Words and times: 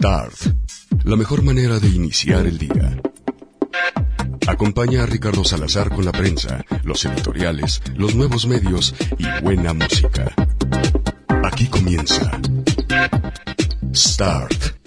Start. 0.00 0.32
La 1.04 1.14
mejor 1.14 1.42
manera 1.42 1.78
de 1.78 1.86
iniciar 1.88 2.46
el 2.46 2.56
día. 2.56 2.98
Acompaña 4.46 5.02
a 5.02 5.06
Ricardo 5.06 5.44
Salazar 5.44 5.90
con 5.90 6.06
la 6.06 6.12
prensa, 6.12 6.64
los 6.84 7.04
editoriales, 7.04 7.82
los 7.96 8.14
nuevos 8.14 8.46
medios 8.46 8.94
y 9.18 9.44
buena 9.44 9.74
música. 9.74 10.34
Aquí 11.44 11.66
comienza 11.66 12.40
Start. 13.94 14.80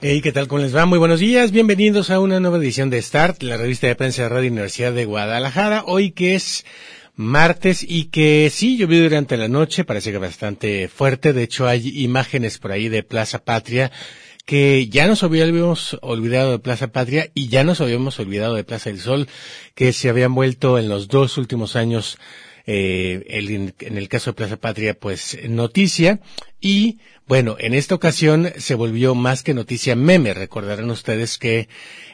Hey, 0.00 0.22
¿qué 0.22 0.32
tal? 0.32 0.48
¿Cómo 0.48 0.62
les 0.62 0.74
va? 0.74 0.86
Muy 0.86 0.98
buenos 0.98 1.20
días. 1.20 1.50
Bienvenidos 1.50 2.08
a 2.08 2.18
una 2.18 2.40
nueva 2.40 2.56
edición 2.56 2.88
de 2.88 3.02
Start, 3.02 3.42
la 3.42 3.58
revista 3.58 3.88
de 3.88 3.94
prensa 3.94 4.22
de 4.22 4.30
Radio 4.30 4.50
Universidad 4.50 4.94
de 4.94 5.04
Guadalajara. 5.04 5.84
Hoy 5.86 6.12
que 6.12 6.34
es 6.34 6.64
martes 7.16 7.84
y 7.86 8.06
que 8.06 8.50
sí 8.50 8.76
llovió 8.76 9.02
durante 9.02 9.36
la 9.36 9.48
noche, 9.48 9.84
parece 9.84 10.12
que 10.12 10.18
bastante 10.18 10.88
fuerte. 10.88 11.32
De 11.32 11.42
hecho, 11.42 11.66
hay 11.66 12.02
imágenes 12.02 12.58
por 12.58 12.72
ahí 12.72 12.88
de 12.88 13.02
Plaza 13.02 13.44
Patria 13.44 13.90
que 14.44 14.88
ya 14.88 15.06
nos 15.06 15.22
habíamos 15.22 15.98
olvidado 16.02 16.50
de 16.50 16.58
Plaza 16.58 16.88
Patria 16.88 17.30
y 17.34 17.48
ya 17.48 17.64
nos 17.64 17.80
habíamos 17.80 18.18
olvidado 18.18 18.54
de 18.54 18.64
Plaza 18.64 18.90
del 18.90 19.00
Sol, 19.00 19.28
que 19.74 19.92
se 19.92 20.08
habían 20.08 20.34
vuelto 20.34 20.78
en 20.78 20.88
los 20.88 21.08
dos 21.08 21.38
últimos 21.38 21.76
años 21.76 22.18
eh, 22.66 23.24
el, 23.28 23.74
en 23.78 23.98
el 23.98 24.08
caso 24.08 24.30
de 24.30 24.34
Plaza 24.34 24.56
Patria, 24.56 24.94
pues 24.94 25.38
noticia. 25.48 26.20
Y 26.60 26.98
bueno, 27.26 27.56
en 27.58 27.72
esta 27.72 27.94
ocasión 27.94 28.52
se 28.58 28.74
volvió 28.74 29.14
más 29.14 29.42
que 29.42 29.54
noticia 29.54 29.96
meme. 29.96 30.34
Recordarán 30.34 30.90
ustedes 30.90 31.38
que 31.38 31.68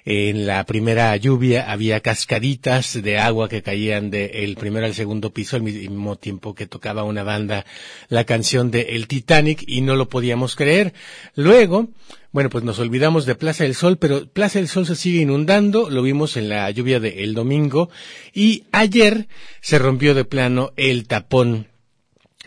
en 0.05 0.47
la 0.47 0.65
primera 0.65 1.17
lluvia 1.17 1.71
había 1.71 2.01
cascaditas 2.01 3.03
de 3.03 3.19
agua 3.19 3.49
que 3.49 3.63
caían 3.63 4.11
del 4.11 4.55
primero 4.55 4.87
al 4.87 4.95
segundo 4.95 5.31
piso 5.31 5.57
al 5.57 5.63
mismo 5.63 6.17
tiempo 6.17 6.55
que 6.55 6.69
tocaba 6.69 7.03
una 7.03 7.25
banda 7.25 7.67
la 8.09 8.25
canción 8.25 8.71
de 8.71 8.83
El 8.91 9.09
Titanic 9.09 9.65
y 9.67 9.81
no 9.81 9.97
lo 9.97 10.09
podíamos 10.09 10.55
creer. 10.55 10.95
Luego, 11.35 11.89
bueno, 12.31 12.49
pues 12.49 12.63
nos 12.63 12.79
olvidamos 12.79 13.27
de 13.27 13.35
Plaza 13.35 13.65
del 13.65 13.75
Sol, 13.75 13.99
pero 13.99 14.29
Plaza 14.29 14.61
del 14.61 14.69
Sol 14.69 14.87
se 14.87 14.95
sigue 14.95 15.23
inundando, 15.23 15.91
lo 15.91 16.03
vimos 16.03 16.37
en 16.37 16.49
la 16.49 16.71
lluvia 16.71 17.01
del 17.01 17.35
domingo, 17.35 17.91
y 18.33 18.65
ayer 18.71 19.27
se 19.61 19.81
rompió 19.81 20.15
de 20.15 20.25
plano 20.25 20.73
el 20.77 21.09
tapón 21.09 21.67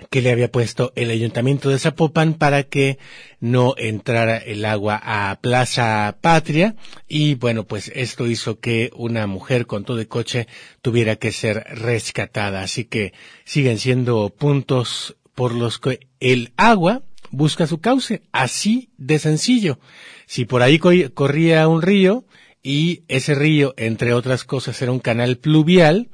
que 0.09 0.21
le 0.21 0.31
había 0.31 0.51
puesto 0.51 0.91
el 0.95 1.11
ayuntamiento 1.11 1.69
de 1.69 1.77
Zapopan 1.77 2.33
para 2.33 2.63
que 2.63 2.97
no 3.39 3.75
entrara 3.77 4.37
el 4.37 4.65
agua 4.65 4.99
a 5.03 5.39
Plaza 5.39 6.17
Patria. 6.19 6.75
Y 7.07 7.35
bueno 7.35 7.65
pues 7.65 7.91
esto 7.93 8.27
hizo 8.27 8.59
que 8.59 8.91
una 8.95 9.27
mujer 9.27 9.67
con 9.67 9.85
todo 9.85 9.99
el 9.99 10.07
coche 10.07 10.47
tuviera 10.81 11.15
que 11.15 11.31
ser 11.31 11.65
rescatada. 11.69 12.61
Así 12.61 12.85
que 12.85 13.13
siguen 13.45 13.77
siendo 13.77 14.29
puntos 14.29 15.15
por 15.35 15.53
los 15.53 15.79
que 15.79 16.07
el 16.19 16.53
agua 16.57 17.03
busca 17.31 17.67
su 17.67 17.79
cauce, 17.79 18.23
así 18.31 18.89
de 18.97 19.19
sencillo. 19.19 19.79
Si 20.25 20.45
por 20.45 20.61
ahí 20.61 20.79
corría 20.79 21.67
un 21.67 21.81
río 21.81 22.25
y 22.61 23.03
ese 23.07 23.35
río, 23.35 23.73
entre 23.77 24.13
otras 24.13 24.43
cosas, 24.43 24.81
era 24.81 24.91
un 24.91 24.99
canal 24.99 25.37
pluvial, 25.37 26.09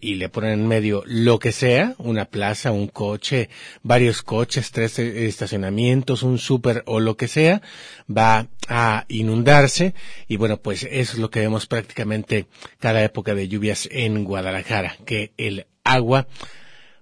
y 0.00 0.14
le 0.14 0.28
ponen 0.28 0.60
en 0.60 0.68
medio 0.68 1.02
lo 1.06 1.38
que 1.38 1.52
sea, 1.52 1.94
una 1.98 2.24
plaza, 2.26 2.72
un 2.72 2.88
coche, 2.88 3.50
varios 3.82 4.22
coches, 4.22 4.70
tres 4.70 4.98
estacionamientos, 4.98 6.22
un 6.22 6.38
súper 6.38 6.82
o 6.86 7.00
lo 7.00 7.16
que 7.16 7.28
sea, 7.28 7.62
va 8.10 8.48
a 8.68 9.04
inundarse 9.08 9.94
y 10.26 10.36
bueno, 10.36 10.58
pues 10.58 10.84
eso 10.84 11.12
es 11.12 11.18
lo 11.18 11.30
que 11.30 11.40
vemos 11.40 11.66
prácticamente 11.66 12.46
cada 12.78 13.02
época 13.04 13.34
de 13.34 13.48
lluvias 13.48 13.88
en 13.90 14.24
Guadalajara, 14.24 14.96
que 15.04 15.32
el 15.36 15.66
agua 15.84 16.26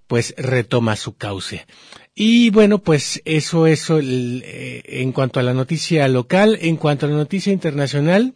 pues 0.06 0.34
retoma 0.36 0.96
su 0.96 1.16
cauce. 1.16 1.66
Y 2.14 2.50
bueno, 2.50 2.82
pues 2.82 3.22
eso, 3.24 3.66
eso, 3.66 3.98
eh, 4.02 4.82
en 4.84 5.12
cuanto 5.12 5.40
a 5.40 5.42
la 5.42 5.54
noticia 5.54 6.06
local, 6.08 6.58
en 6.60 6.76
cuanto 6.76 7.06
a 7.06 7.08
la 7.08 7.16
noticia 7.16 7.52
internacional, 7.52 8.34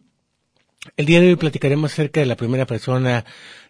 el 0.96 1.06
día 1.06 1.20
de 1.20 1.28
hoy 1.28 1.36
platicaremos 1.36 1.92
acerca 1.92 2.20
de 2.20 2.26
la 2.26 2.36
primera 2.36 2.66
persona 2.66 3.24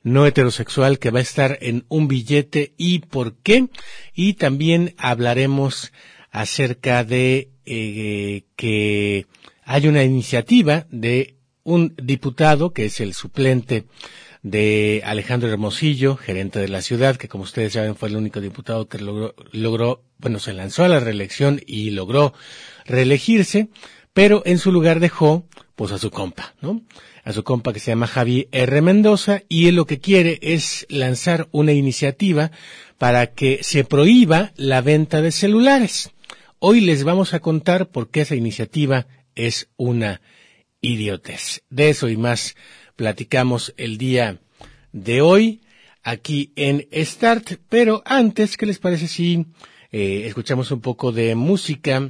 no 0.06 0.24
heterosexual 0.24 1.00
que 1.00 1.10
va 1.10 1.18
a 1.18 1.22
estar 1.22 1.58
en 1.60 1.84
un 1.88 2.06
billete 2.06 2.74
y 2.76 3.00
por 3.00 3.34
qué. 3.38 3.66
Y 4.14 4.34
también 4.34 4.94
hablaremos 4.98 5.92
acerca 6.30 7.02
de 7.02 7.50
eh, 7.64 8.44
que 8.54 9.26
hay 9.64 9.88
una 9.88 10.04
iniciativa 10.04 10.86
de 10.90 11.34
un 11.64 11.96
diputado 12.00 12.72
que 12.72 12.84
es 12.84 13.00
el 13.00 13.14
suplente 13.14 13.86
de 14.44 15.02
Alejandro 15.04 15.48
Hermosillo, 15.48 16.14
gerente 16.14 16.60
de 16.60 16.68
la 16.68 16.82
ciudad, 16.82 17.16
que 17.16 17.26
como 17.26 17.42
ustedes 17.42 17.72
saben 17.72 17.96
fue 17.96 18.08
el 18.08 18.16
único 18.16 18.40
diputado 18.40 18.86
que 18.86 19.00
logró, 19.00 19.34
logró, 19.50 20.04
bueno, 20.18 20.38
se 20.38 20.52
lanzó 20.52 20.84
a 20.84 20.88
la 20.88 21.00
reelección 21.00 21.60
y 21.66 21.90
logró 21.90 22.32
reelegirse, 22.84 23.70
pero 24.12 24.42
en 24.46 24.58
su 24.58 24.70
lugar 24.70 25.00
dejó, 25.00 25.48
pues 25.74 25.90
a 25.90 25.98
su 25.98 26.12
compa, 26.12 26.54
¿no? 26.60 26.82
A 27.26 27.32
su 27.32 27.42
compa 27.42 27.72
que 27.72 27.80
se 27.80 27.90
llama 27.90 28.06
Javi 28.06 28.46
R. 28.52 28.82
Mendoza, 28.82 29.42
y 29.48 29.66
él 29.66 29.74
lo 29.74 29.84
que 29.84 29.98
quiere 29.98 30.38
es 30.42 30.86
lanzar 30.88 31.48
una 31.50 31.72
iniciativa 31.72 32.52
para 32.98 33.26
que 33.34 33.58
se 33.64 33.82
prohíba 33.82 34.52
la 34.54 34.80
venta 34.80 35.20
de 35.20 35.32
celulares. 35.32 36.12
Hoy 36.60 36.80
les 36.80 37.02
vamos 37.02 37.34
a 37.34 37.40
contar 37.40 37.88
por 37.88 38.10
qué 38.10 38.20
esa 38.20 38.36
iniciativa 38.36 39.08
es 39.34 39.68
una 39.76 40.20
idiotez. 40.80 41.64
De 41.68 41.88
eso 41.88 42.08
y 42.08 42.16
más 42.16 42.54
platicamos 42.94 43.74
el 43.76 43.98
día 43.98 44.38
de 44.92 45.20
hoy 45.20 45.62
aquí 46.04 46.52
en 46.54 46.86
Start, 46.92 47.54
pero 47.68 48.04
antes, 48.06 48.56
¿qué 48.56 48.66
les 48.66 48.78
parece 48.78 49.08
si 49.08 49.46
eh, 49.90 50.22
escuchamos 50.26 50.70
un 50.70 50.80
poco 50.80 51.10
de 51.10 51.34
música 51.34 52.08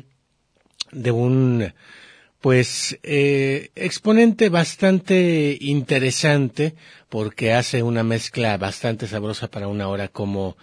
de 0.93 1.10
un 1.10 1.72
pues 2.46 2.96
eh, 3.02 3.72
exponente 3.74 4.50
bastante 4.50 5.58
interesante 5.60 6.76
porque 7.08 7.52
hace 7.52 7.82
una 7.82 8.04
mezcla 8.04 8.56
bastante 8.56 9.08
sabrosa 9.08 9.50
para 9.50 9.66
una 9.66 9.88
hora 9.88 10.06
como 10.06 10.56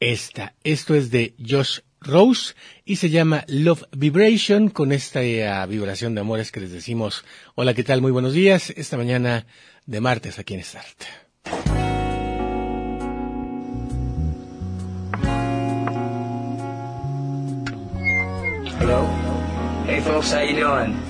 esta. 0.00 0.54
Esto 0.64 0.94
es 0.94 1.10
de 1.10 1.34
Josh 1.38 1.80
Rose 2.00 2.54
y 2.86 2.96
se 2.96 3.10
llama 3.10 3.44
Love 3.46 3.84
Vibration 3.94 4.70
con 4.70 4.90
esta 4.90 5.20
uh, 5.20 5.68
vibración 5.68 6.14
de 6.14 6.22
amores 6.22 6.50
que 6.50 6.60
les 6.60 6.72
decimos 6.72 7.26
hola 7.54 7.74
qué 7.74 7.84
tal 7.84 8.00
muy 8.00 8.10
buenos 8.10 8.32
días 8.32 8.70
esta 8.70 8.96
mañana 8.96 9.44
de 9.84 10.00
martes 10.00 10.38
aquí 10.38 10.54
en 10.54 10.64
Start. 10.64 11.02
Hello? 18.80 19.06
Hey 19.84 20.00
folks, 20.00 20.32
how 20.32 20.40
you 20.40 20.56
doing? 20.56 21.07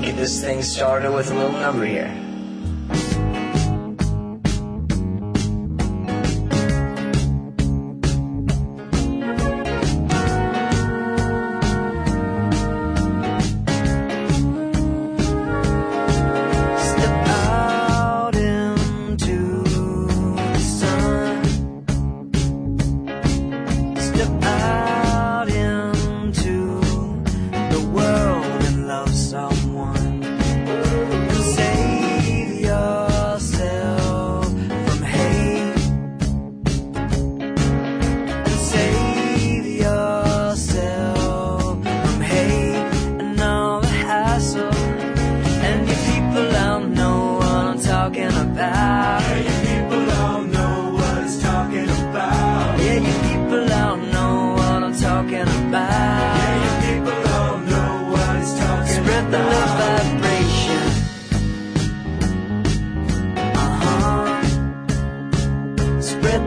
Get 0.00 0.16
this 0.16 0.40
thing 0.40 0.62
started 0.62 1.12
with 1.12 1.30
a 1.30 1.34
little 1.34 1.52
number 1.52 1.84
here. 1.84 2.29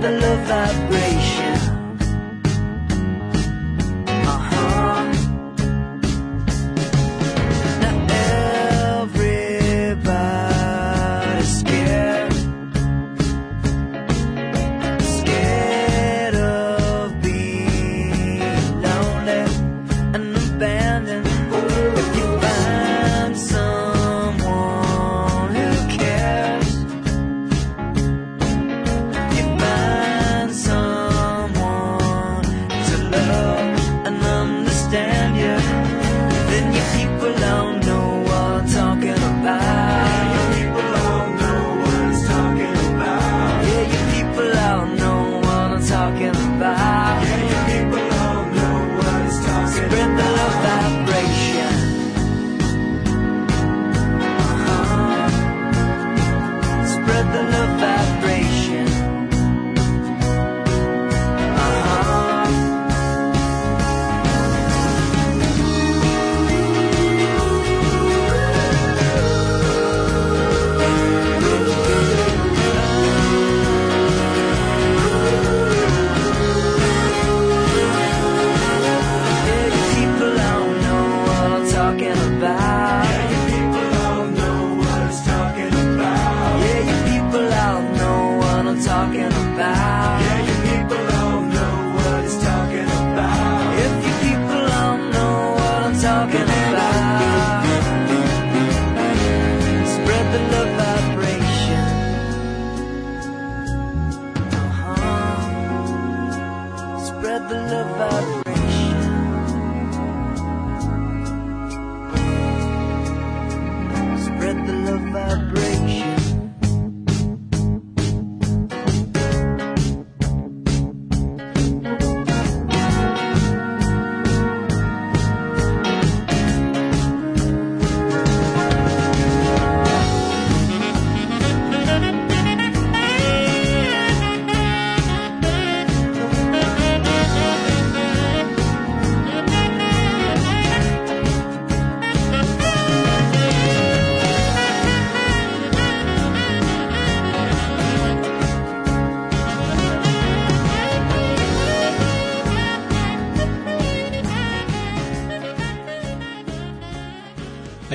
the 0.02 0.12
love 0.12 0.40
vibration. 0.48 1.43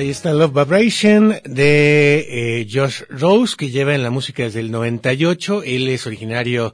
Ahí 0.09 0.13
está 0.13 0.33
Love 0.33 0.65
Vibration 0.65 1.35
de 1.45 2.61
eh, 2.61 2.67
Josh 2.67 3.03
Rose, 3.09 3.55
que 3.55 3.69
lleva 3.69 3.93
en 3.93 4.01
la 4.01 4.09
música 4.09 4.41
desde 4.41 4.59
el 4.59 4.71
98. 4.71 5.61
Él 5.61 5.87
es 5.87 6.07
originario 6.07 6.73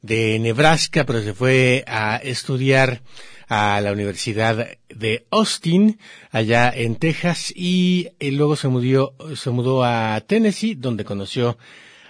de 0.00 0.38
Nebraska, 0.38 1.02
pero 1.04 1.20
se 1.20 1.34
fue 1.34 1.82
a 1.88 2.18
estudiar 2.18 3.02
a 3.48 3.80
la 3.80 3.90
Universidad 3.90 4.68
de 4.90 5.26
Austin, 5.32 5.98
allá 6.30 6.70
en 6.72 6.94
Texas, 6.94 7.52
y 7.52 8.10
eh, 8.20 8.30
luego 8.30 8.54
se 8.54 8.68
mudó, 8.68 9.12
se 9.34 9.50
mudó 9.50 9.82
a 9.82 10.20
Tennessee, 10.24 10.76
donde 10.76 11.04
conoció 11.04 11.58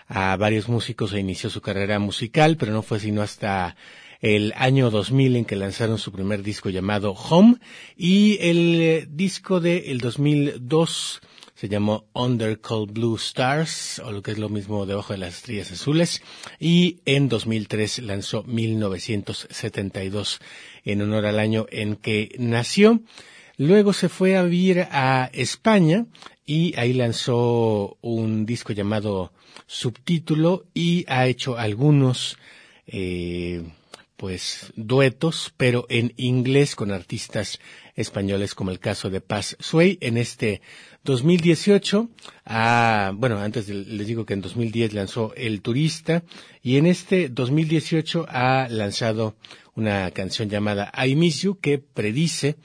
a 0.07 0.37
varios 0.37 0.69
músicos 0.69 1.15
e 1.15 1.21
inició 1.21 1.49
su 1.49 1.63
carrera 1.63 1.99
musical, 1.99 2.59
pero 2.59 2.73
no 2.73 2.83
fue 2.83 3.01
sino 3.01 3.23
hasta 3.23 3.75
el 4.21 4.53
año 4.57 4.91
2000 4.91 5.37
en 5.37 5.45
que 5.45 5.57
lanzaron 5.57 5.99
su 5.99 6.13
primer 6.13 6.43
disco 6.43 6.71
llamado 6.71 7.13
Home 7.13 7.57
y 7.97 8.39
el 8.41 8.81
eh, 8.81 9.07
disco 9.09 9.61
de 9.61 9.91
el 9.91 9.99
2002 9.99 11.21
se 11.55 11.69
llamó 11.69 12.07
Under 12.13 12.61
Cold 12.61 12.93
Blue 12.93 13.17
Stars 13.17 14.01
o 14.05 14.13
lo 14.13 14.23
que 14.23 14.31
es 14.31 14.39
lo 14.39 14.49
mismo 14.49 14.87
debajo 14.87 15.13
de 15.13 15.19
las 15.19 15.37
estrellas 15.39 15.73
azules 15.73 16.23
y 16.61 17.01
en 17.05 17.29
2003 17.29 18.01
lanzó 18.01 18.45
1972 18.45 20.41
en 20.85 21.03
honor 21.03 21.27
al 21.27 21.41
año 21.41 21.67
en 21.71 21.97
que 21.97 22.35
nació. 22.39 23.01
Luego 23.57 23.93
se 23.93 24.09
fue 24.09 24.37
a 24.37 24.45
vivir 24.45 24.87
a 24.93 25.31
España 25.33 26.07
y 26.47 26.79
ahí 26.79 26.93
lanzó 26.93 27.99
un 28.03 28.47
disco 28.47 28.73
llamado 28.73 29.33
Subtítulo 29.67 30.65
y 30.75 31.05
ha 31.09 31.27
hecho 31.27 31.59
algunos 31.59 32.39
eh, 32.87 33.65
pues 34.19 34.73
duetos, 34.75 35.55
pero 35.57 35.87
en 35.89 36.13
inglés 36.17 36.75
con 36.75 36.91
artistas 36.91 37.61
españoles 37.95 38.57
como 38.57 38.73
el 38.73 38.81
caso 38.81 39.11
de 39.11 39.21
Paz 39.21 39.57
Sway. 39.61 39.97
En 40.01 40.17
este 40.19 40.61
2018, 41.05 42.11
ah, 42.45 43.13
bueno, 43.15 43.39
antes 43.39 43.69
de- 43.69 43.75
les 43.75 44.09
digo 44.09 44.27
que 44.27 44.35
en 44.35 44.41
2010 44.41 44.93
lanzó 44.93 45.33
El 45.37 45.63
Turista 45.63 46.25
y 46.63 46.79
en 46.79 46.87
este 46.87 47.29
2018 47.29 48.27
ha 48.29 48.67
lanzado 48.69 49.37
una 49.77 50.11
canción 50.11 50.51
llamada 50.51 50.91
I 51.07 51.15
Miss 51.15 51.43
You 51.43 51.59
que 51.61 51.79
predice 51.79 52.57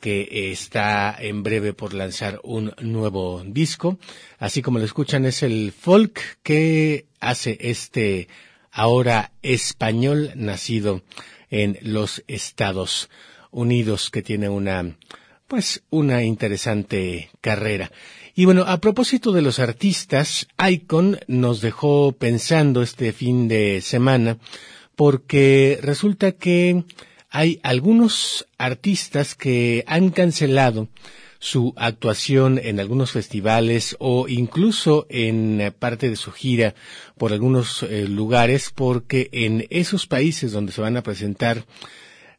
que 0.00 0.52
está 0.52 1.16
en 1.18 1.42
breve 1.42 1.72
por 1.72 1.94
lanzar 1.94 2.38
un 2.44 2.72
nuevo 2.82 3.42
disco. 3.46 3.98
Así 4.38 4.60
como 4.60 4.78
lo 4.78 4.84
escuchan, 4.84 5.24
es 5.24 5.42
el 5.42 5.72
folk 5.72 6.20
que 6.42 7.06
hace 7.18 7.56
este 7.60 8.28
ahora 8.78 9.32
español 9.42 10.30
nacido 10.36 11.02
en 11.50 11.78
los 11.82 12.22
Estados 12.28 13.10
Unidos 13.50 14.08
que 14.10 14.22
tiene 14.22 14.48
una 14.48 14.96
pues 15.48 15.82
una 15.90 16.22
interesante 16.22 17.30
carrera. 17.40 17.90
Y 18.34 18.44
bueno, 18.44 18.62
a 18.68 18.78
propósito 18.78 19.32
de 19.32 19.42
los 19.42 19.58
artistas, 19.58 20.46
Icon 20.64 21.18
nos 21.26 21.60
dejó 21.60 22.12
pensando 22.12 22.82
este 22.82 23.12
fin 23.12 23.48
de 23.48 23.80
semana 23.80 24.38
porque 24.94 25.80
resulta 25.82 26.32
que 26.32 26.84
hay 27.30 27.58
algunos 27.64 28.46
artistas 28.58 29.34
que 29.34 29.82
han 29.88 30.10
cancelado 30.10 30.86
su 31.38 31.72
actuación 31.76 32.58
en 32.62 32.80
algunos 32.80 33.12
festivales 33.12 33.96
o 34.00 34.28
incluso 34.28 35.06
en 35.08 35.60
eh, 35.60 35.70
parte 35.70 36.10
de 36.10 36.16
su 36.16 36.32
gira 36.32 36.74
por 37.16 37.32
algunos 37.32 37.82
eh, 37.84 38.06
lugares 38.08 38.70
porque 38.74 39.28
en 39.32 39.66
esos 39.70 40.06
países 40.06 40.52
donde 40.52 40.72
se 40.72 40.80
van 40.80 40.96
a 40.96 41.02
presentar 41.02 41.64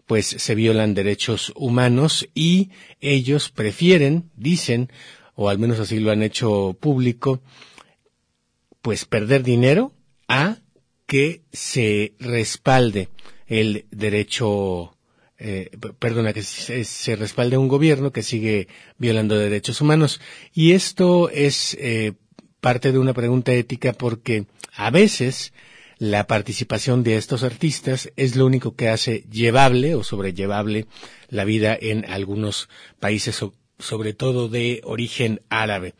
pues 0.10 0.26
se 0.26 0.56
violan 0.56 0.96
derechos 0.96 1.54
humanos 1.56 2.28
y 2.34 2.72
ellos 3.00 3.52
prefieren, 3.52 4.32
dicen, 4.36 4.92
o 5.36 5.50
al 5.50 5.60
menos 5.60 5.80
así 5.80 6.00
lo 6.00 6.10
han 6.10 6.24
hecho 6.24 6.76
público, 6.80 7.44
pues 8.82 9.06
perder 9.06 9.44
dinero 9.44 9.94
a 10.28 10.58
que 11.06 11.44
se 11.52 12.16
respalde 12.18 13.10
el 13.46 13.86
derecho, 13.92 14.98
eh, 15.40 15.72
perdona, 16.00 16.34
que 16.34 16.44
se, 16.44 16.84
se 16.84 17.16
respalde 17.16 17.58
un 17.58 17.68
gobierno 17.68 18.12
que 18.12 18.24
sigue 18.24 18.68
violando 18.98 19.38
derechos 19.38 19.82
humanos. 19.82 20.20
Y 20.54 20.74
esto 20.74 21.30
es 21.30 21.76
eh, 21.80 22.14
parte 22.60 22.92
de 22.92 23.00
una 23.00 23.14
pregunta 23.14 23.54
ética 23.54 23.94
porque 23.94 24.46
a 24.76 24.90
veces 24.92 25.54
la 25.98 26.28
participación 26.28 27.04
de 27.04 27.18
estos 27.18 27.44
artistas 27.44 28.12
es 28.16 28.36
lo 28.36 28.46
único 28.46 28.76
que 28.76 28.90
hace 28.90 29.26
llevable 29.32 29.96
o 29.96 30.04
sobrellevable 30.04 30.86
la 31.30 31.44
vida 31.46 31.78
en 31.80 32.06
algunos 32.06 32.70
países, 33.00 33.36
so- 33.36 33.54
sobre 33.80 34.14
todo 34.14 34.48
de 34.50 34.82
origen 34.84 35.42
árabe. 35.50 35.94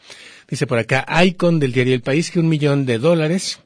Dice 0.50 0.68
por 0.68 0.80
acá, 0.80 1.06
Icon 1.26 1.60
del 1.60 1.72
diario 1.74 1.94
El 1.96 2.02
País 2.02 2.32
que 2.32 2.40
un 2.40 2.50
millón 2.50 2.86
de 2.86 2.98
dólares 2.98 3.60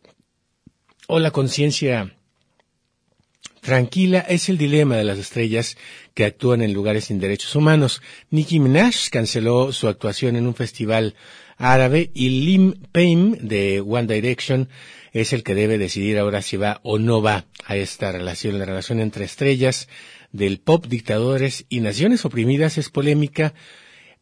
o 1.08 1.20
la 1.20 1.32
conciencia 1.32 2.16
tranquila 3.64 4.20
es 4.20 4.50
el 4.50 4.60
dilema 4.60 4.98
de 4.98 5.04
las 5.04 5.18
estrellas 5.18 5.78
que 6.14 6.26
actúan 6.26 6.62
en 6.62 6.74
lugares 6.74 7.06
sin 7.06 7.20
derechos 7.20 7.56
humanos. 7.56 8.02
Nicki 8.30 8.60
Minaj 8.60 9.10
canceló 9.10 9.72
su 9.72 9.88
actuación 9.88 10.36
en 10.36 10.46
un 10.46 10.54
festival 10.54 11.16
árabe 11.58 12.12
y 12.14 12.30
Lim 12.30 12.74
Payne 12.92 13.38
de 13.42 13.82
One 13.82 14.14
Direction 14.14 14.70
es 15.14 15.34
el 15.34 15.44
que 15.44 15.56
debe 15.56 15.78
decidir 15.78 16.20
ahora 16.20 16.42
si 16.42 16.58
va 16.58 16.82
o 16.84 17.00
no 17.00 17.22
va 17.22 17.46
a 17.66 17.76
esta 17.78 18.12
relación. 18.12 18.60
La 18.60 18.66
relación 18.66 19.00
entre 19.00 19.26
estrellas 19.26 19.88
del 20.32 20.60
pop, 20.60 20.86
dictadores 20.88 21.66
y 21.70 21.80
naciones 21.80 22.26
oprimidas 22.26 22.78
es 22.78 22.90
polémica 22.90 23.54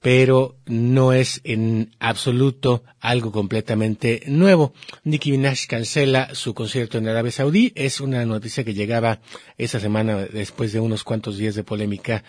pero 0.01 0.57
no 0.65 1.13
es 1.13 1.41
en 1.43 1.91
absoluto 1.99 2.83
algo 2.99 3.31
completamente 3.31 4.23
nuevo. 4.25 4.73
Nicki 5.03 5.31
Minaj 5.31 5.67
cancela 5.67 6.33
su 6.33 6.55
concierto 6.55 6.97
en 6.97 7.07
Arabia 7.07 7.31
Saudí. 7.31 7.71
Es 7.75 8.01
una 8.01 8.25
noticia 8.25 8.63
que 8.63 8.73
llegaba 8.73 9.21
esa 9.59 9.79
semana 9.79 10.25
después 10.25 10.73
de 10.73 10.79
unos 10.79 11.03
cuantos 11.03 11.37
días 11.37 11.53
de 11.53 11.63
polémica. 11.63 12.23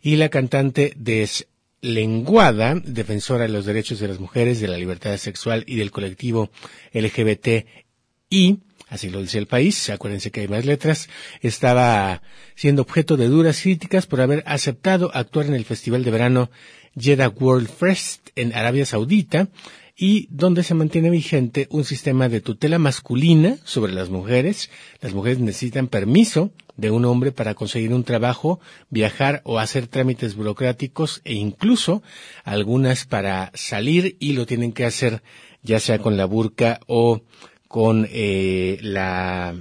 Y 0.00 0.16
la 0.16 0.30
cantante 0.30 0.94
deslenguada, 0.96 2.74
defensora 2.82 3.42
de 3.42 3.50
los 3.50 3.66
derechos 3.66 4.00
de 4.00 4.08
las 4.08 4.18
mujeres, 4.18 4.58
de 4.58 4.68
la 4.68 4.78
libertad 4.78 5.14
sexual 5.18 5.62
y 5.66 5.76
del 5.76 5.90
colectivo 5.90 6.50
LGBTI, 6.94 8.60
así 8.88 9.10
lo 9.10 9.20
dice 9.20 9.36
el 9.36 9.46
país, 9.46 9.90
acuérdense 9.90 10.30
que 10.30 10.40
hay 10.40 10.48
más 10.48 10.64
letras, 10.64 11.10
estaba 11.42 12.22
siendo 12.54 12.80
objeto 12.80 13.18
de 13.18 13.28
duras 13.28 13.60
críticas 13.60 14.06
por 14.06 14.22
haber 14.22 14.42
aceptado 14.46 15.10
actuar 15.14 15.46
en 15.46 15.54
el 15.54 15.66
Festival 15.66 16.02
de 16.02 16.10
Verano 16.10 16.50
Jeddah 16.96 17.28
World 17.28 17.68
Fest 17.68 18.30
en 18.36 18.52
Arabia 18.54 18.86
Saudita 18.86 19.48
y 19.96 20.28
donde 20.30 20.62
se 20.62 20.74
mantiene 20.74 21.10
vigente 21.10 21.66
un 21.70 21.84
sistema 21.84 22.28
de 22.28 22.40
tutela 22.40 22.78
masculina 22.78 23.58
sobre 23.64 23.92
las 23.92 24.08
mujeres. 24.08 24.70
Las 25.00 25.12
mujeres 25.12 25.40
necesitan 25.40 25.88
permiso 25.88 26.52
de 26.76 26.90
un 26.90 27.04
hombre 27.04 27.32
para 27.32 27.54
conseguir 27.54 27.92
un 27.92 28.04
trabajo, 28.04 28.60
viajar 28.88 29.42
o 29.44 29.58
hacer 29.58 29.86
trámites 29.86 30.36
burocráticos 30.36 31.20
e 31.24 31.34
incluso 31.34 32.02
algunas 32.44 33.04
para 33.04 33.52
salir 33.54 34.16
y 34.18 34.32
lo 34.32 34.46
tienen 34.46 34.72
que 34.72 34.86
hacer 34.86 35.22
ya 35.62 35.78
sea 35.78 35.98
con 35.98 36.16
la 36.16 36.24
burka 36.24 36.80
o 36.86 37.22
con 37.68 38.08
eh, 38.10 38.78
la 38.80 39.54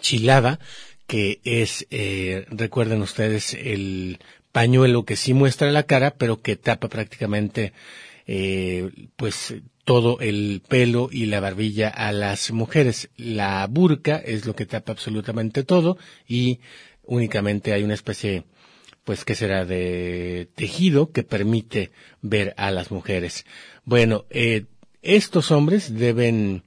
chilada 0.00 0.60
que 1.06 1.40
es, 1.44 1.86
eh, 1.90 2.46
recuerden 2.50 3.02
ustedes, 3.02 3.54
el 3.54 4.18
pañuelo 4.54 5.04
que 5.04 5.16
sí 5.16 5.34
muestra 5.34 5.72
la 5.72 5.82
cara, 5.82 6.12
pero 6.12 6.40
que 6.40 6.54
tapa 6.54 6.88
prácticamente 6.88 7.72
eh, 8.28 8.88
pues 9.16 9.56
todo 9.82 10.20
el 10.20 10.62
pelo 10.68 11.08
y 11.10 11.26
la 11.26 11.40
barbilla 11.40 11.88
a 11.88 12.12
las 12.12 12.52
mujeres. 12.52 13.10
La 13.16 13.66
burka 13.66 14.16
es 14.16 14.46
lo 14.46 14.54
que 14.54 14.64
tapa 14.64 14.92
absolutamente 14.92 15.64
todo 15.64 15.98
y 16.28 16.60
únicamente 17.02 17.72
hay 17.72 17.82
una 17.82 17.94
especie 17.94 18.44
pues 19.02 19.24
que 19.24 19.34
será 19.34 19.64
de 19.64 20.46
tejido 20.54 21.10
que 21.10 21.24
permite 21.24 21.90
ver 22.22 22.54
a 22.56 22.70
las 22.70 22.92
mujeres. 22.92 23.46
Bueno, 23.84 24.24
eh, 24.30 24.66
estos 25.02 25.50
hombres 25.50 25.98
deben 25.98 26.62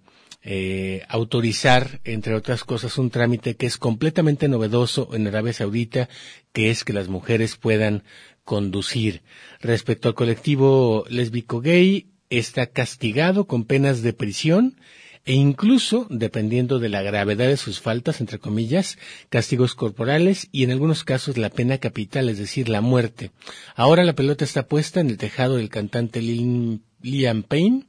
eh, 0.50 1.04
autorizar, 1.10 2.00
entre 2.06 2.34
otras 2.34 2.64
cosas, 2.64 2.98
un 2.98 3.10
trámite 3.10 3.58
que 3.58 3.66
es 3.66 3.78
completamente 3.78 4.48
novedoso 4.48 5.10
en 5.12 5.28
Arabia 5.28 5.52
Saudita, 5.52 6.08
que 6.54 6.70
es 6.70 6.86
que 6.86 6.94
las 6.94 7.10
mujeres 7.10 7.58
puedan 7.58 8.06
conducir. 8.46 9.24
Respecto 9.60 10.08
al 10.08 10.16
colectivo 10.16 11.04
lésbico 11.10 11.60
gay, 11.60 12.08
está 12.30 12.68
castigado 12.68 13.46
con 13.46 13.66
penas 13.66 14.02
de 14.04 14.14
prisión 14.14 14.80
e 15.26 15.34
incluso, 15.34 16.08
dependiendo 16.10 16.80
de 16.80 16.88
la 16.88 17.02
gravedad 17.02 17.50
de 17.50 17.58
sus 17.58 17.82
faltas, 17.82 18.22
entre 18.22 18.40
comillas, 18.40 18.98
castigos 19.28 19.76
corporales 19.76 20.48
y 20.54 20.64
en 20.64 20.72
algunos 20.72 21.04
casos 21.04 21.38
la 21.38 21.50
pena 21.50 21.80
capital, 21.80 22.30
es 22.30 22.38
decir, 22.38 22.70
la 22.70 22.80
muerte. 22.80 23.32
Ahora 23.76 24.06
la 24.06 24.16
pelota 24.16 24.46
está 24.46 24.66
puesta 24.66 25.02
en 25.02 25.10
el 25.10 25.18
tejado 25.18 25.58
del 25.58 25.68
cantante 25.68 26.22
Liam 26.22 27.44
Payne, 27.44 27.84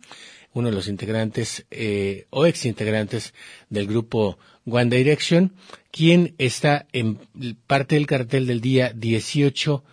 uno 0.58 0.68
de 0.70 0.74
los 0.74 0.88
integrantes 0.88 1.64
eh, 1.70 2.26
o 2.30 2.46
ex 2.46 2.66
integrantes 2.66 3.32
del 3.70 3.86
grupo 3.86 4.38
One 4.66 4.94
Direction, 4.94 5.52
quien 5.90 6.34
está 6.38 6.86
en 6.92 7.18
parte 7.66 7.94
del 7.94 8.06
cartel 8.06 8.46
del 8.46 8.60
día 8.60 8.92
18 8.94 9.84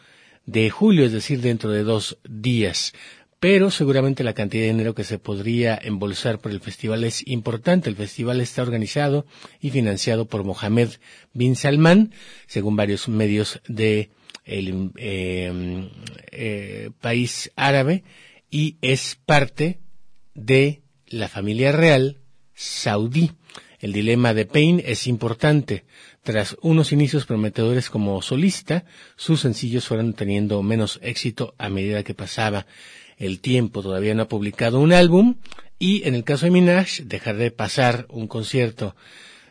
de 0.45 0.69
julio, 0.69 1.05
es 1.05 1.11
decir, 1.11 1.41
dentro 1.41 1.71
de 1.71 1.83
dos 1.83 2.17
días. 2.27 2.93
Pero 3.39 3.69
seguramente 3.69 4.23
la 4.23 4.33
cantidad 4.33 4.63
de 4.63 4.69
dinero 4.71 4.95
que 4.95 5.03
se 5.03 5.19
podría 5.19 5.77
embolsar 5.81 6.39
por 6.39 6.51
el 6.51 6.61
festival 6.61 7.03
es 7.03 7.25
importante. 7.27 7.89
El 7.89 7.95
festival 7.95 8.41
está 8.41 8.63
organizado 8.63 9.25
y 9.61 9.69
financiado 9.69 10.25
por 10.25 10.43
Mohamed 10.43 10.89
bin 11.33 11.55
Salman, 11.55 12.11
según 12.47 12.75
varios 12.75 13.07
medios 13.07 13.61
de 13.67 14.09
el 14.45 14.91
eh, 14.97 15.89
eh, 16.31 16.89
país 17.01 17.51
árabe, 17.55 18.03
y 18.49 18.77
es 18.81 19.17
parte 19.25 19.79
de 20.35 20.83
la 21.07 21.27
familia 21.27 21.71
real 21.71 22.19
saudí. 22.53 23.31
El 23.79 23.93
dilema 23.93 24.33
de 24.33 24.45
Payne 24.45 24.83
es 24.85 25.07
importante. 25.07 25.85
Tras 26.23 26.57
unos 26.61 26.91
inicios 26.91 27.25
prometedores 27.25 27.89
como 27.89 28.21
solista, 28.21 28.85
sus 29.15 29.41
sencillos 29.41 29.87
fueron 29.87 30.13
teniendo 30.13 30.61
menos 30.63 30.99
éxito 31.01 31.55
a 31.57 31.69
medida 31.69 32.03
que 32.03 32.13
pasaba 32.13 32.65
el 33.17 33.39
tiempo. 33.39 33.81
Todavía 33.81 34.15
no 34.15 34.23
ha 34.23 34.27
publicado 34.27 34.79
un 34.79 34.93
álbum 34.93 35.35
y 35.77 36.07
en 36.07 36.15
el 36.15 36.23
caso 36.23 36.45
de 36.45 36.51
Minaj, 36.51 37.01
dejar 37.03 37.37
de 37.37 37.51
pasar 37.51 38.05
un 38.09 38.27
concierto 38.27 38.95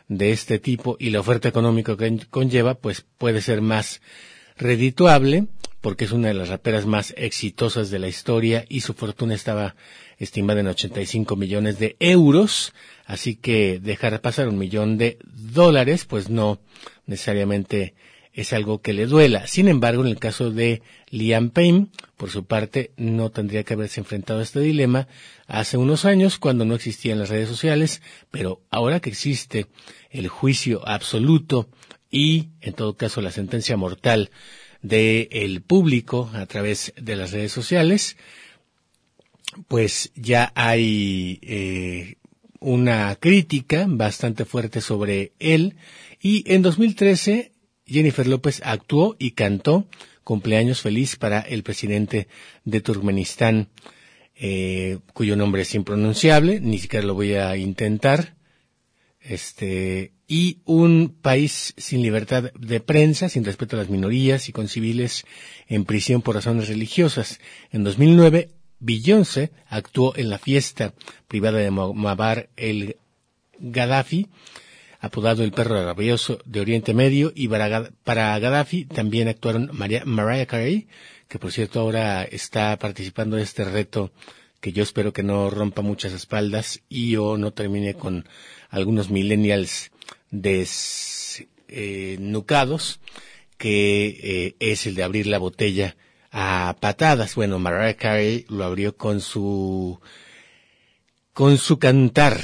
de 0.07 0.31
este 0.31 0.59
tipo 0.59 0.97
y 0.99 1.09
la 1.09 1.19
oferta 1.19 1.49
económica 1.49 1.97
que 1.97 2.19
conlleva, 2.29 2.75
pues 2.75 3.05
puede 3.17 3.41
ser 3.41 3.61
más 3.61 4.01
redituable 4.57 5.47
porque 5.81 6.05
es 6.05 6.11
una 6.11 6.29
de 6.29 6.33
las 6.33 6.49
raperas 6.49 6.87
más 6.87 7.13
exitosas 7.15 7.91
de 7.91 7.99
la 7.99 8.07
historia 8.07 8.65
y 8.67 8.81
su 8.81 8.95
fortuna 8.95 9.35
estaba 9.35 9.75
estimada 10.17 10.61
en 10.61 10.67
85 10.67 11.35
millones 11.35 11.79
de 11.79 11.95
euros, 11.99 12.73
así 13.05 13.35
que 13.35 13.79
dejar 13.79 14.21
pasar 14.21 14.47
un 14.47 14.57
millón 14.57 14.97
de 14.97 15.17
dólares, 15.23 16.05
pues 16.05 16.29
no 16.29 16.59
necesariamente 17.05 17.93
es 18.35 18.51
algo 18.51 18.81
que 18.81 18.93
le 18.93 19.05
duela. 19.05 19.47
Sin 19.47 19.69
embargo, 19.69 20.03
en 20.03 20.09
el 20.09 20.19
caso 20.19 20.51
de 20.51 20.81
Liam 21.09 21.51
Payne, 21.51 21.87
por 22.17 22.29
su 22.29 22.45
parte, 22.45 22.91
no 22.97 23.31
tendría 23.31 23.63
que 23.63 23.75
haberse 23.75 24.01
enfrentado 24.01 24.41
a 24.41 24.43
este 24.43 24.59
dilema 24.59 25.07
hace 25.47 25.77
unos 25.77 26.03
años 26.03 26.37
cuando 26.37 26.65
no 26.65 26.75
existían 26.75 27.17
las 27.17 27.29
redes 27.29 27.47
sociales, 27.47 28.01
pero 28.31 28.61
ahora 28.71 28.99
que 28.99 29.09
existe 29.09 29.67
el 30.09 30.27
juicio 30.27 30.85
absoluto 30.85 31.69
y, 32.11 32.49
en 32.59 32.73
todo 32.73 32.97
caso, 32.97 33.21
la 33.21 33.31
sentencia 33.31 33.77
mortal 33.77 34.31
del 34.81 35.61
público 35.61 36.29
a 36.33 36.45
través 36.45 36.93
de 36.97 37.15
las 37.15 37.31
redes 37.31 37.53
sociales, 37.53 38.17
pues 39.67 40.11
ya 40.15 40.51
hay 40.55 41.39
eh, 41.41 42.15
una 42.59 43.15
crítica 43.15 43.85
bastante 43.87 44.45
fuerte 44.45 44.81
sobre 44.81 45.33
él 45.39 45.75
y 46.21 46.43
en 46.51 46.61
2013 46.61 47.51
Jennifer 47.85 48.27
López 48.27 48.61
actuó 48.63 49.15
y 49.19 49.31
cantó 49.31 49.87
cumpleaños 50.23 50.81
feliz 50.81 51.15
para 51.15 51.39
el 51.39 51.63
presidente 51.63 52.27
de 52.65 52.81
Turkmenistán, 52.81 53.69
eh, 54.35 54.97
cuyo 55.13 55.35
nombre 55.35 55.61
es 55.61 55.75
impronunciable, 55.75 56.59
ni 56.59 56.79
siquiera 56.79 57.05
lo 57.05 57.13
voy 57.13 57.35
a 57.35 57.55
intentar, 57.55 58.35
este, 59.21 60.13
y 60.27 60.59
un 60.65 61.15
país 61.21 61.73
sin 61.77 62.01
libertad 62.01 62.51
de 62.59 62.79
prensa, 62.79 63.29
sin 63.29 63.45
respeto 63.45 63.75
a 63.75 63.79
las 63.79 63.89
minorías 63.89 64.49
y 64.49 64.51
con 64.51 64.67
civiles 64.67 65.25
en 65.67 65.85
prisión 65.85 66.21
por 66.21 66.35
razones 66.35 66.67
religiosas. 66.67 67.39
En 67.71 67.83
2009, 67.83 68.49
Beyoncé 68.79 69.51
actuó 69.67 70.15
en 70.15 70.29
la 70.29 70.37
fiesta 70.37 70.93
privada 71.27 71.59
de 71.59 71.71
Muammar 71.71 72.49
el 72.55 72.97
Gaddafi, 73.59 74.27
apodado 74.99 75.43
el 75.43 75.51
perro 75.51 75.83
rabioso 75.83 76.39
de 76.45 76.61
Oriente 76.61 76.93
Medio, 76.93 77.33
y 77.35 77.47
para, 77.47 78.39
Gaddafi 78.39 78.85
también 78.85 79.27
actuaron 79.27 79.71
Mariah 79.71 80.45
Carey, 80.45 80.87
que 81.27 81.39
por 81.39 81.51
cierto 81.51 81.79
ahora 81.79 82.23
está 82.23 82.77
participando 82.77 83.37
de 83.37 83.43
este 83.43 83.65
reto 83.65 84.11
que 84.61 84.71
yo 84.71 84.83
espero 84.83 85.11
que 85.13 85.23
no 85.23 85.49
rompa 85.49 85.81
muchas 85.81 86.13
espaldas 86.13 86.81
y 86.89 87.15
o 87.17 87.37
no 87.37 87.53
termine 87.53 87.93
con 87.93 88.27
algunos 88.69 89.11
millennials 89.11 89.91
desnucados, 90.31 92.99
que 93.57 94.19
eh, 94.21 94.55
es 94.59 94.85
el 94.87 94.95
de 94.95 95.03
abrir 95.03 95.27
la 95.27 95.37
botella 95.37 95.95
a 96.37 96.75
patadas. 96.81 97.33
Bueno, 97.35 97.59
Mariah 97.59 97.95
Carey 97.95 98.45
lo 98.49 98.65
abrió 98.65 98.97
con 98.97 99.21
su 99.21 99.99
con 101.31 101.57
su 101.57 101.79
cantar, 101.79 102.37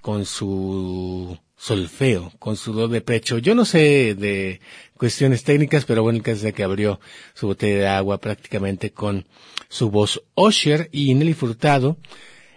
con 0.00 0.26
su 0.26 1.38
solfeo, 1.56 2.32
con 2.40 2.56
su 2.56 2.72
do 2.72 2.88
de 2.88 3.00
pecho. 3.00 3.38
Yo 3.38 3.54
no 3.54 3.64
sé 3.64 4.16
de 4.16 4.60
cuestiones 4.96 5.44
técnicas, 5.44 5.84
pero 5.84 6.02
bueno, 6.02 6.16
el 6.16 6.24
caso 6.24 6.48
es 6.48 6.52
que 6.52 6.64
abrió 6.64 6.98
su 7.34 7.46
botella 7.46 7.78
de 7.78 7.86
agua 7.86 8.18
prácticamente 8.18 8.90
con 8.90 9.26
su 9.68 9.88
voz. 9.88 10.24
Osher 10.34 10.88
y 10.90 11.14
Nelly 11.14 11.34
Furtado 11.34 11.98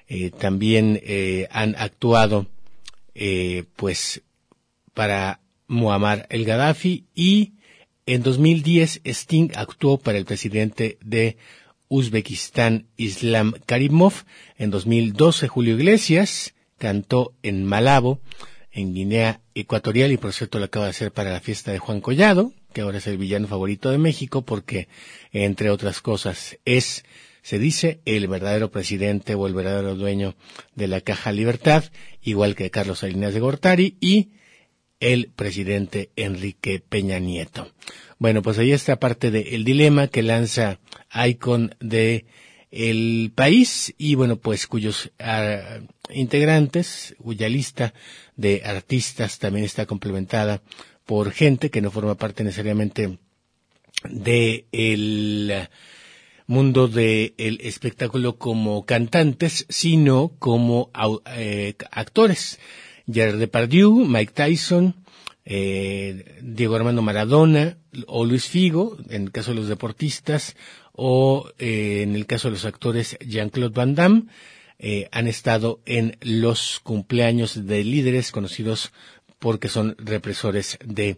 eh, 0.08 0.32
también 0.32 1.00
eh, 1.04 1.48
han 1.52 1.76
actuado 1.78 2.48
eh, 3.14 3.66
pues 3.76 4.24
para 4.96 5.42
Muammar 5.68 6.26
el 6.32 6.44
Gaddafi 6.44 7.06
y 7.14 7.54
en 8.14 8.24
2010 8.24 9.02
Sting 9.06 9.52
actuó 9.54 10.00
para 10.00 10.18
el 10.18 10.26
presidente 10.26 10.98
de 11.04 11.38
Uzbekistán 11.90 12.88
Islam 12.98 13.54
Karimov. 13.68 14.26
En 14.58 14.72
2012 14.72 15.48
Julio 15.48 15.76
Iglesias 15.76 16.56
cantó 16.80 17.36
en 17.44 17.64
Malabo, 17.66 18.20
en 18.72 18.96
Guinea 18.96 19.42
Ecuatorial 19.54 20.12
y 20.12 20.18
por 20.18 20.34
cierto 20.34 20.58
lo 20.58 20.66
acaba 20.66 20.86
de 20.86 20.92
hacer 20.92 21.12
para 21.12 21.32
la 21.32 21.40
fiesta 21.40 21.72
de 21.72 21.78
Juan 21.78 22.02
Collado, 22.02 22.52
que 22.74 22.82
ahora 22.82 22.98
es 22.98 23.06
el 23.06 23.20
villano 23.20 23.48
favorito 23.48 23.92
de 23.92 24.00
México 24.00 24.42
porque, 24.42 24.88
entre 25.32 25.70
otras 25.70 26.02
cosas, 26.02 26.58
es, 26.66 27.06
se 27.44 27.60
dice, 27.60 28.02
el 28.06 28.28
verdadero 28.28 28.72
presidente 28.72 29.36
o 29.36 29.46
el 29.46 29.54
verdadero 29.54 29.94
dueño 29.94 30.36
de 30.74 30.88
la 30.88 31.02
Caja 31.02 31.32
Libertad, 31.32 31.84
igual 32.24 32.56
que 32.56 32.72
Carlos 32.72 33.00
Salinas 33.00 33.36
de 33.36 33.40
Gortari 33.40 33.98
y 34.02 34.30
el 35.00 35.32
presidente 35.36 36.12
Enrique 36.16 36.80
Peña 36.80 37.20
Nieto. 37.20 37.72
Bueno, 38.18 38.42
pues 38.42 38.58
ahí 38.60 38.72
está 38.72 39.00
parte 39.00 39.32
del 39.32 39.64
dilema 39.64 40.08
que 40.08 40.24
lanza 40.24 40.80
Icon 41.14 41.76
de 41.80 42.26
el 42.72 43.32
país 43.34 43.96
y 43.98 44.16
bueno, 44.16 44.38
pues 44.38 44.68
cuyos 44.68 45.12
ah, 45.20 45.80
integrantes, 46.12 47.16
cuya 47.22 47.50
lista 47.50 47.94
de 48.36 48.62
artistas 48.66 49.40
también 49.40 49.66
está 49.66 49.86
complementada 49.86 50.62
por 51.06 51.32
gente 51.32 51.72
que 51.72 51.82
no 51.82 51.92
forma 51.92 52.16
parte 52.16 52.44
necesariamente 52.44 53.18
de 54.04 54.66
el 54.72 55.70
mundo 56.46 56.88
del 56.88 57.60
espectáculo 57.62 58.38
como 58.38 58.86
cantantes, 58.86 59.66
sino 59.70 60.32
como 60.40 60.92
eh, 61.36 61.76
actores. 61.92 62.60
Gerard 63.12 63.40
Depardieu, 63.40 63.94
Mike 64.06 64.34
Tyson, 64.34 64.96
eh, 65.46 66.40
Diego 66.42 66.76
Armando 66.76 67.02
Maradona 67.02 67.78
o 68.08 68.26
Luis 68.26 68.46
Figo, 68.46 68.98
en 69.10 69.24
el 69.24 69.32
caso 69.32 69.52
de 69.52 69.58
los 69.58 69.68
deportistas, 69.68 70.56
o 70.94 71.50
eh, 71.58 72.02
en 72.04 72.16
el 72.16 72.26
caso 72.26 72.50
de 72.50 72.54
los 72.54 72.66
actores 72.66 73.18
Jean-Claude 73.22 73.74
Van 73.74 73.96
Damme, 73.96 74.24
eh, 74.78 75.10
han 75.12 75.28
estado 75.28 75.82
en 75.86 76.18
los 76.22 76.80
cumpleaños 76.82 77.66
de 77.66 77.84
líderes 77.84 78.32
conocidos 78.32 78.92
porque 79.40 79.68
son 79.68 79.96
represores 79.98 80.78
de 80.86 81.18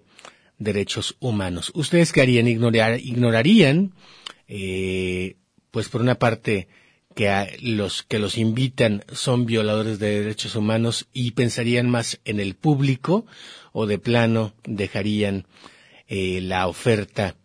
derechos 0.58 1.16
humanos. 1.20 1.72
¿Ustedes 1.76 2.12
qué 2.12 2.22
harían? 2.22 2.48
Ignorar, 2.48 3.00
ignorarían, 3.00 3.94
eh, 4.48 5.36
pues 5.72 5.90
por 5.90 6.02
una 6.02 6.16
parte, 6.16 6.68
que 7.16 7.58
los 7.62 8.04
que 8.04 8.20
los 8.20 8.38
invitan 8.38 9.04
son 9.12 9.46
violadores 9.46 10.00
de 10.00 10.22
derechos 10.22 10.56
humanos 10.56 11.08
y 11.14 11.32
pensarían 11.32 11.90
más 11.90 12.20
en 12.26 12.40
el 12.40 12.56
público 12.56 13.26
o 13.74 13.86
de 13.86 14.00
plano 14.00 14.54
dejarían 14.64 15.46
la 16.10 16.68
oferta 16.68 17.36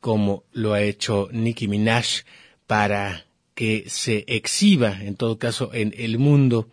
como 0.00 0.44
lo 0.52 0.72
ha 0.72 0.82
hecho 0.82 1.28
Nicki 1.32 1.68
Minaj 1.68 2.24
para 2.66 3.26
que 3.56 3.86
se 3.88 4.24
exhiba, 4.28 5.00
en 5.02 5.16
todo 5.16 5.38
caso, 5.38 5.70
en 5.72 5.94
el 5.96 6.18
mundo 6.18 6.68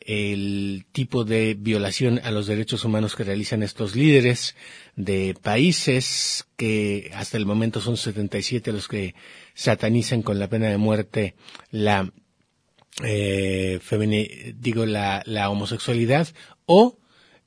el 0.00 0.86
tipo 0.92 1.24
de 1.24 1.54
violación 1.58 2.20
a 2.24 2.30
los 2.30 2.46
derechos 2.46 2.84
humanos 2.84 3.16
que 3.16 3.24
realizan 3.24 3.62
estos 3.62 3.96
líderes 3.96 4.56
de 4.96 5.34
países 5.40 6.46
que 6.56 7.10
hasta 7.14 7.36
el 7.36 7.46
momento 7.46 7.80
son 7.80 7.96
77 7.96 8.72
los 8.72 8.88
que 8.88 9.14
satanizan 9.60 10.22
con 10.22 10.38
la 10.38 10.48
pena 10.48 10.68
de 10.68 10.78
muerte 10.78 11.34
la 11.70 12.10
eh, 13.04 13.78
digo 14.58 14.86
la, 14.86 15.22
la 15.26 15.50
homosexualidad 15.50 16.28
o 16.64 16.96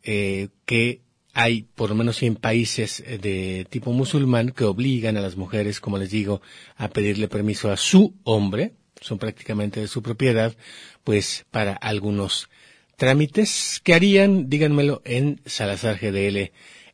eh, 0.03 0.49
que 0.65 1.01
hay 1.33 1.63
por 1.73 1.89
lo 1.89 1.95
menos 1.95 2.17
100 2.17 2.35
países 2.35 2.99
eh, 2.99 3.17
de 3.17 3.65
tipo 3.67 3.91
musulmán 3.91 4.51
que 4.51 4.63
obligan 4.63 5.17
a 5.17 5.21
las 5.21 5.37
mujeres, 5.37 5.79
como 5.79 5.97
les 5.97 6.11
digo, 6.11 6.43
a 6.75 6.89
pedirle 6.89 7.27
permiso 7.27 7.71
a 7.71 7.77
su 7.77 8.13
hombre, 8.23 8.73
son 9.01 9.17
prácticamente 9.17 9.79
de 9.79 9.87
su 9.87 10.03
propiedad, 10.03 10.55
pues 11.03 11.47
para 11.49 11.73
algunos 11.73 12.47
trámites 12.95 13.81
que 13.83 13.95
harían, 13.95 14.51
díganmelo 14.51 15.01
en 15.03 15.41
Salazar 15.47 15.97
GDL 15.97 16.51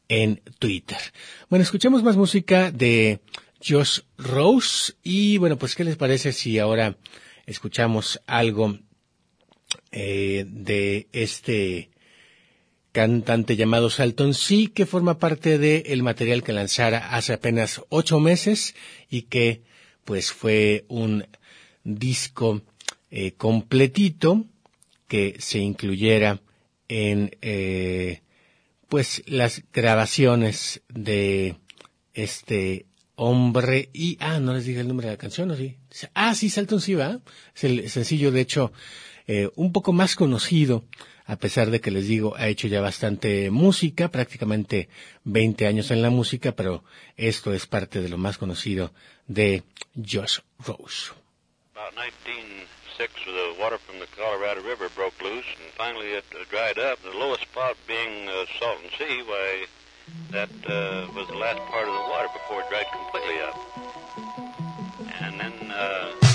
en 0.07 0.41
Twitter. 0.59 0.97
Bueno, 1.49 1.63
escuchemos 1.63 2.03
más 2.03 2.15
música 2.15 2.71
de 2.71 3.19
Josh 3.65 3.99
Rose. 4.17 4.93
Y 5.03 5.37
bueno, 5.37 5.57
pues 5.57 5.75
¿qué 5.75 5.83
les 5.83 5.97
parece 5.97 6.33
si 6.33 6.59
ahora 6.59 6.97
escuchamos 7.45 8.21
algo 8.27 8.77
eh, 9.91 10.45
de 10.47 11.07
este 11.11 11.89
cantante 12.91 13.55
llamado 13.55 13.89
Salton 13.89 14.33
sí 14.33 14.67
que 14.67 14.85
forma 14.85 15.19
parte 15.19 15.57
del 15.57 16.01
material 16.03 16.43
que 16.43 16.53
lanzara 16.53 17.15
hace 17.15 17.33
apenas 17.33 17.81
ocho 17.89 18.19
meses 18.19 18.75
y 19.09 19.23
que 19.23 19.61
pues 20.05 20.31
fue 20.31 20.85
un 20.87 21.27
disco 21.83 22.61
eh, 23.11 23.33
completito 23.33 24.45
que 25.07 25.35
se 25.39 25.59
incluyera 25.59 26.41
en 26.87 27.35
eh, 27.41 28.21
pues 28.87 29.23
las 29.27 29.63
grabaciones 29.71 30.81
de 30.89 31.55
este 32.13 32.85
hombre 33.19 33.89
y 33.93 34.17
ah 34.21 34.39
no 34.39 34.53
les 34.53 34.65
dije 34.65 34.79
el 34.79 34.87
nombre 34.87 35.07
de 35.07 35.13
la 35.13 35.17
canción 35.17 35.51
o 35.51 35.55
sí 35.55 35.75
ah 36.13 36.33
sí 36.33 36.49
Salton 36.49 36.79
sí 36.79 36.95
va 36.95 37.19
es 37.55 37.63
el 37.65 37.89
sencillo 37.89 38.31
de 38.31 38.41
hecho 38.41 38.71
eh, 39.27 39.49
un 39.55 39.71
poco 39.71 39.91
más 39.93 40.15
conocido 40.15 40.85
a 41.29 41.35
pesar 41.35 41.69
de 41.69 41.79
que 41.79 41.91
les 41.91 42.07
digo, 42.07 42.35
ha 42.35 42.47
hecho 42.47 42.67
ya 42.67 42.81
bastante 42.81 43.51
música, 43.51 44.07
prácticamente 44.09 44.89
20 45.25 45.67
años 45.67 45.91
en 45.91 46.01
la 46.01 46.09
música, 46.09 46.53
pero 46.53 46.83
esto 47.17 47.53
es 47.53 47.67
parte 47.67 48.01
de 48.01 48.09
lo 48.09 48.17
más 48.17 48.39
conocido 48.39 48.91
de 49.27 49.61
Josh 49.93 50.39
Rose. 50.57 51.13
About 51.75 51.93
1906, 51.93 53.13
the 53.25 53.61
water 53.61 53.77
from 53.77 53.99
the 53.99 54.07
Colorado 54.17 54.61
River 54.65 54.89
broke 54.95 55.13
loose, 55.21 55.45
and 55.61 55.69
finally 55.77 56.17
it 56.17 56.25
dried 56.49 56.79
up. 56.79 56.97
The 57.03 57.13
lowest 57.13 57.43
spot 57.43 57.77
being 57.85 58.27
uh, 58.27 58.49
Sea, 58.97 59.21
why 59.21 59.67
that 60.31 60.49
uh, 60.67 61.07
was 61.15 61.27
the 61.27 61.35
last 61.35 61.59
part 61.71 61.87
of 61.87 61.93
the 61.93 62.09
water 62.09 62.29
before 62.33 62.61
it 62.61 62.69
dried 62.69 62.85
completely 62.91 63.41
up. 63.41 63.55
And 65.21 65.39
then 65.39 65.71
uh, 65.71 66.28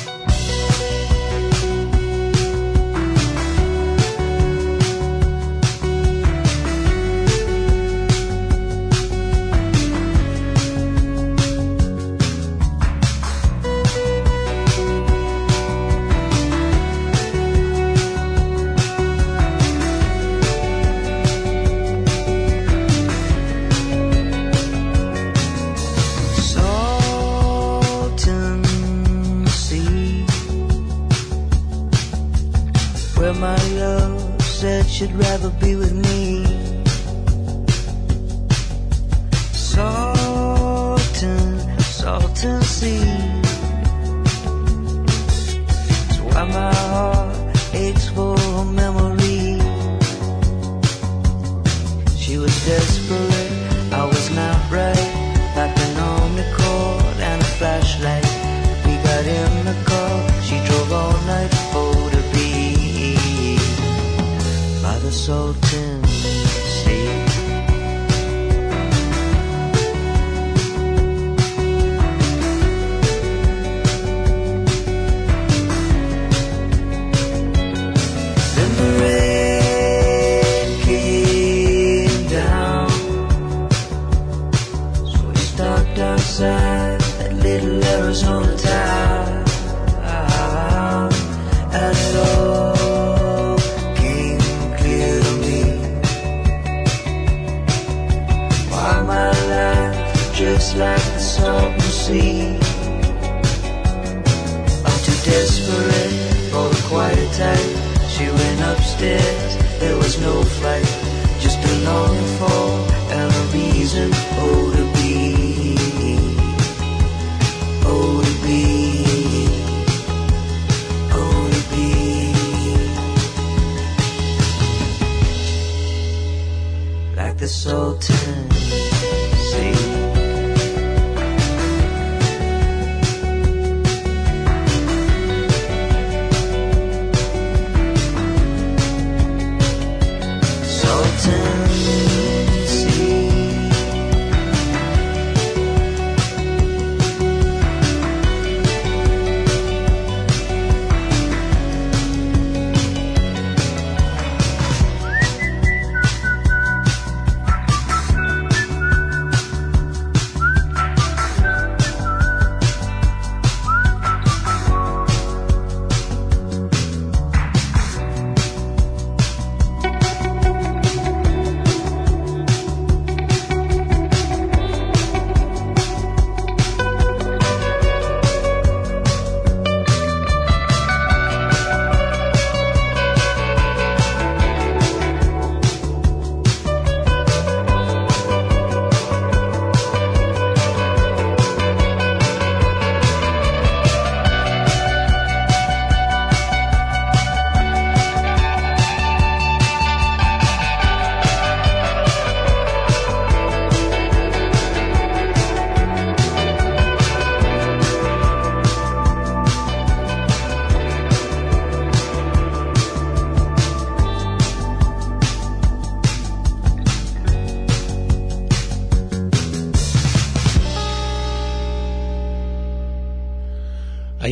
should 34.94 35.12
rather 35.16 35.50
be 35.59 35.74
with 35.74 35.92
me. 35.92 36.13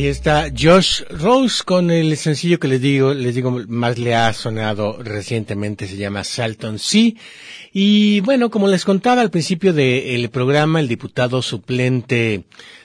Ahí 0.03 0.09
está 0.09 0.51
Josh 0.53 1.03
Rose 1.09 1.63
con 1.63 1.89
el 1.89 2.17
sencillo 2.17 2.59
que 2.59 2.67
les 2.67 2.81
digo, 2.81 3.13
les 3.13 3.35
digo, 3.35 3.57
más 3.69 3.97
le 3.97 4.15
ha 4.15 4.33
sonado 4.33 5.01
recientemente, 5.01 5.87
se 5.87 5.95
llama 5.95 6.25
Salton 6.25 6.77
Sea. 6.77 7.13
Y 7.71 8.19
bueno, 8.19 8.49
como 8.49 8.67
les 8.67 8.83
contaba 8.83 9.21
al 9.21 9.31
principio 9.31 9.71
del 9.71 10.29
programa, 10.29 10.81
el 10.81 10.89
diputado 10.89 11.41
suplente 11.41 12.43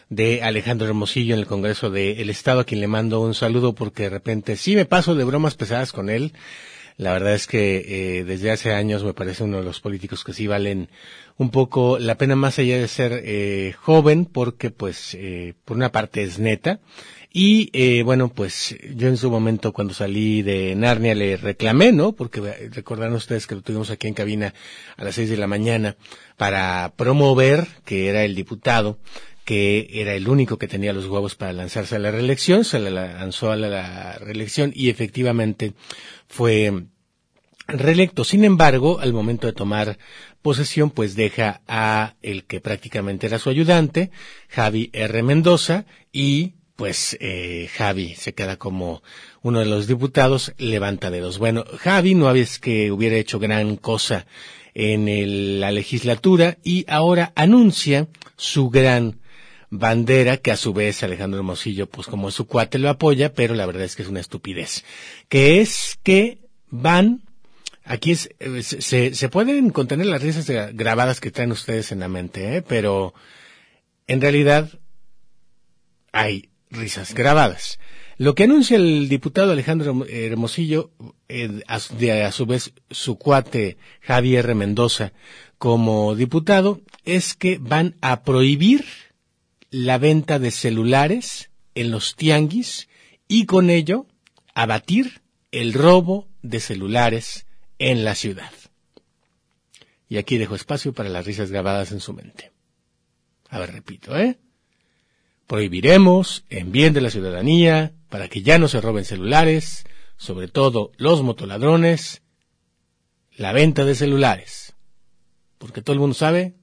de 0.09 0.44
Alejandro 0.44 0.87
Hermosillo 0.87 1.35
en 1.35 1.40
el 1.40 1.48
Congreso 1.48 1.90
del 1.90 2.31
Estado, 2.31 2.61
a 2.61 2.64
quien 2.64 2.81
le 2.81 2.87
mando 2.87 3.20
un 3.20 3.35
saludo 3.35 3.74
porque 3.74 4.04
de 4.04 4.11
repente 4.11 4.54
sí 4.54 4.76
me 4.76 4.85
paso 4.85 5.16
de 5.16 5.24
bromas 5.24 5.57
pesadas 5.57 5.90
con 5.90 6.11
él. 6.11 6.33
La 6.98 7.12
verdad 7.12 7.34
es 7.34 7.46
que 7.46 8.18
eh, 8.18 8.24
desde 8.24 8.50
hace 8.50 8.72
años 8.74 9.04
me 9.04 9.14
parece 9.14 9.44
uno 9.44 9.58
de 9.58 9.62
los 9.64 9.80
políticos 9.80 10.24
que 10.24 10.32
sí 10.32 10.48
valen 10.48 10.88
un 11.37 11.50
poco 11.50 11.96
la 12.00 12.16
pena 12.16 12.34
más 12.34 12.58
allá 12.58 12.76
de 12.76 12.88
ser 12.88 13.22
eh, 13.24 13.72
joven, 13.80 14.26
porque 14.26 14.70
pues 14.70 15.14
eh, 15.14 15.54
por 15.64 15.76
una 15.76 15.92
parte 15.92 16.24
es 16.24 16.40
neta. 16.40 16.80
Y 17.32 17.68
eh, 17.72 18.02
bueno, 18.02 18.30
pues 18.30 18.74
yo 18.94 19.06
en 19.06 19.18
su 19.18 19.30
momento 19.30 19.72
cuando 19.72 19.92
salí 19.92 20.42
de 20.42 20.74
Narnia 20.74 21.14
le 21.14 21.37
reclamé, 21.37 21.92
¿no? 21.92 22.12
Porque 22.12 22.40
eh, 22.40 22.70
recordarán 22.72 23.14
ustedes 23.14 23.46
que 23.46 23.54
lo 23.54 23.62
tuvimos 23.62 23.90
aquí 23.90 24.08
en 24.08 24.14
cabina 24.14 24.54
a 24.96 25.04
las 25.04 25.14
seis 25.14 25.28
de 25.28 25.37
la 25.37 25.46
mañana 25.46 25.96
para 26.37 26.94
promover 26.96 27.66
que 27.84 28.08
era 28.08 28.24
el 28.24 28.34
diputado 28.34 28.98
que 29.48 29.88
era 29.92 30.12
el 30.14 30.28
único 30.28 30.58
que 30.58 30.68
tenía 30.68 30.92
los 30.92 31.06
huevos 31.06 31.34
para 31.34 31.54
lanzarse 31.54 31.96
a 31.96 31.98
la 31.98 32.11
reelección, 32.11 32.66
se 32.66 32.78
le 32.78 32.90
lanzó 32.90 33.50
a 33.50 33.56
la, 33.56 33.68
la 33.70 34.18
reelección 34.18 34.72
y 34.74 34.90
efectivamente 34.90 35.72
fue 36.28 36.84
reelecto. 37.66 38.24
Sin 38.24 38.44
embargo, 38.44 39.00
al 39.00 39.14
momento 39.14 39.46
de 39.46 39.54
tomar 39.54 39.96
posesión, 40.42 40.90
pues 40.90 41.16
deja 41.16 41.62
a 41.66 42.14
el 42.20 42.44
que 42.44 42.61
prácticamente 42.61 43.26
era 43.26 43.38
su 43.38 43.48
ayudante, 43.48 44.11
Javi 44.50 44.90
R. 44.92 45.22
Mendoza, 45.22 45.87
y 46.12 46.52
pues 46.76 47.16
eh, 47.18 47.70
Javi 47.74 48.16
se 48.16 48.34
queda 48.34 48.58
como 48.58 49.02
uno 49.40 49.61
de 49.61 49.64
los 49.66 49.87
diputados, 49.87 50.52
levanta 50.58 51.11
dedos. 51.11 51.38
Bueno, 51.38 51.64
Javi 51.78 52.14
no 52.14 52.30
es 52.34 52.58
que 52.58 52.92
hubiera 52.92 53.16
hecho 53.16 53.38
gran 53.38 53.76
cosa 53.76 54.26
en 54.74 55.08
el- 55.08 55.58
la 55.61 55.72
legislatura 55.72 56.58
y 56.62 56.84
ahora 56.87 57.32
anuncia 57.34 58.08
su 58.37 58.68
gran 58.68 59.20
bandera, 59.70 60.38
que 60.38 60.50
a 60.50 60.57
su 60.57 60.72
vez 60.72 61.02
Alejandro 61.02 61.38
Hermosillo, 61.40 61.87
pues 61.88 62.07
como 62.07 62.31
su 62.31 62.46
cuate 62.46 62.78
lo 62.78 62.88
apoya, 62.88 63.33
pero 63.35 63.54
la 63.54 63.66
verdad 63.66 63.85
es 63.85 63.96
que 63.96 64.02
es 64.02 64.09
una 64.09 64.20
estupidez, 64.20 64.85
que 65.28 65.61
es 65.61 65.98
que 66.02 66.38
van, 66.70 67.22
aquí 67.85 68.12
es, 68.12 68.31
eh, 68.40 68.62
se- 68.62 69.14
se, 69.14 69.28
pueden 69.28 69.70
contener 69.70 70.07
las 70.07 70.22
risas 70.22 70.48
gra- 70.48 70.70
grabadas 70.72 71.20
que 71.20 71.31
traen 71.31 71.52
ustedes 71.52 71.92
en 71.92 72.00
la 72.00 72.09
mente, 72.09 72.57
¿eh? 72.57 72.62
pero 72.62 73.12
en 74.07 74.20
realidad 74.20 74.70
hay 76.12 76.48
risas 76.70 77.14
grabadas. 77.14 77.78
Lo 78.16 78.35
que 78.35 78.44
anuncia 78.44 78.76
el 78.76 79.09
diputado 79.09 79.52
Alejandro 79.52 80.04
Hermosillo, 80.09 80.90
eh, 81.28 81.62
a, 81.68 81.78
de 81.98 82.24
a 82.24 82.33
su 82.33 82.46
vez 82.46 82.72
su 82.90 83.16
cuate 83.16 83.76
Javier 84.00 84.54
Mendoza 84.54 85.12
como 85.59 86.14
diputado, 86.16 86.81
es 87.04 87.35
que 87.35 87.59
van 87.61 87.96
a 88.00 88.22
prohibir 88.22 88.85
la 89.70 89.98
venta 89.98 90.38
de 90.38 90.50
celulares 90.50 91.50
en 91.74 91.90
los 91.90 92.16
tianguis 92.16 92.88
y 93.28 93.46
con 93.46 93.70
ello 93.70 94.07
abatir 94.54 95.22
el 95.52 95.72
robo 95.72 96.26
de 96.42 96.61
celulares 96.61 97.46
en 97.78 98.04
la 98.04 98.14
ciudad. 98.14 98.52
Y 100.09 100.16
aquí 100.16 100.38
dejo 100.38 100.54
espacio 100.54 100.92
para 100.92 101.11
las 101.11 101.26
risas 101.26 101.50
grabadas 101.50 101.92
en 101.92 102.00
su 102.00 102.14
mente. 102.14 102.52
A 103.50 103.59
ver, 103.59 103.72
repito, 103.72 104.16
¿eh? 104.16 104.38
Prohibiremos, 105.46 106.44
en 106.50 106.72
bien 106.72 106.92
de 106.92 107.00
la 107.00 107.11
ciudadanía, 107.11 107.92
para 108.09 108.28
que 108.28 108.42
ya 108.42 108.59
no 108.59 108.68
se 108.68 108.81
roben 108.81 109.04
celulares, 109.04 109.85
sobre 110.16 110.48
todo 110.48 110.92
los 110.96 111.22
motoladrones, 111.22 112.22
la 113.37 113.52
venta 113.52 113.85
de 113.85 113.94
celulares. 113.94 114.74
Porque 115.59 115.83
todo 115.83 115.94
el 115.94 116.00
mundo 116.00 116.14
sabe 116.14 116.54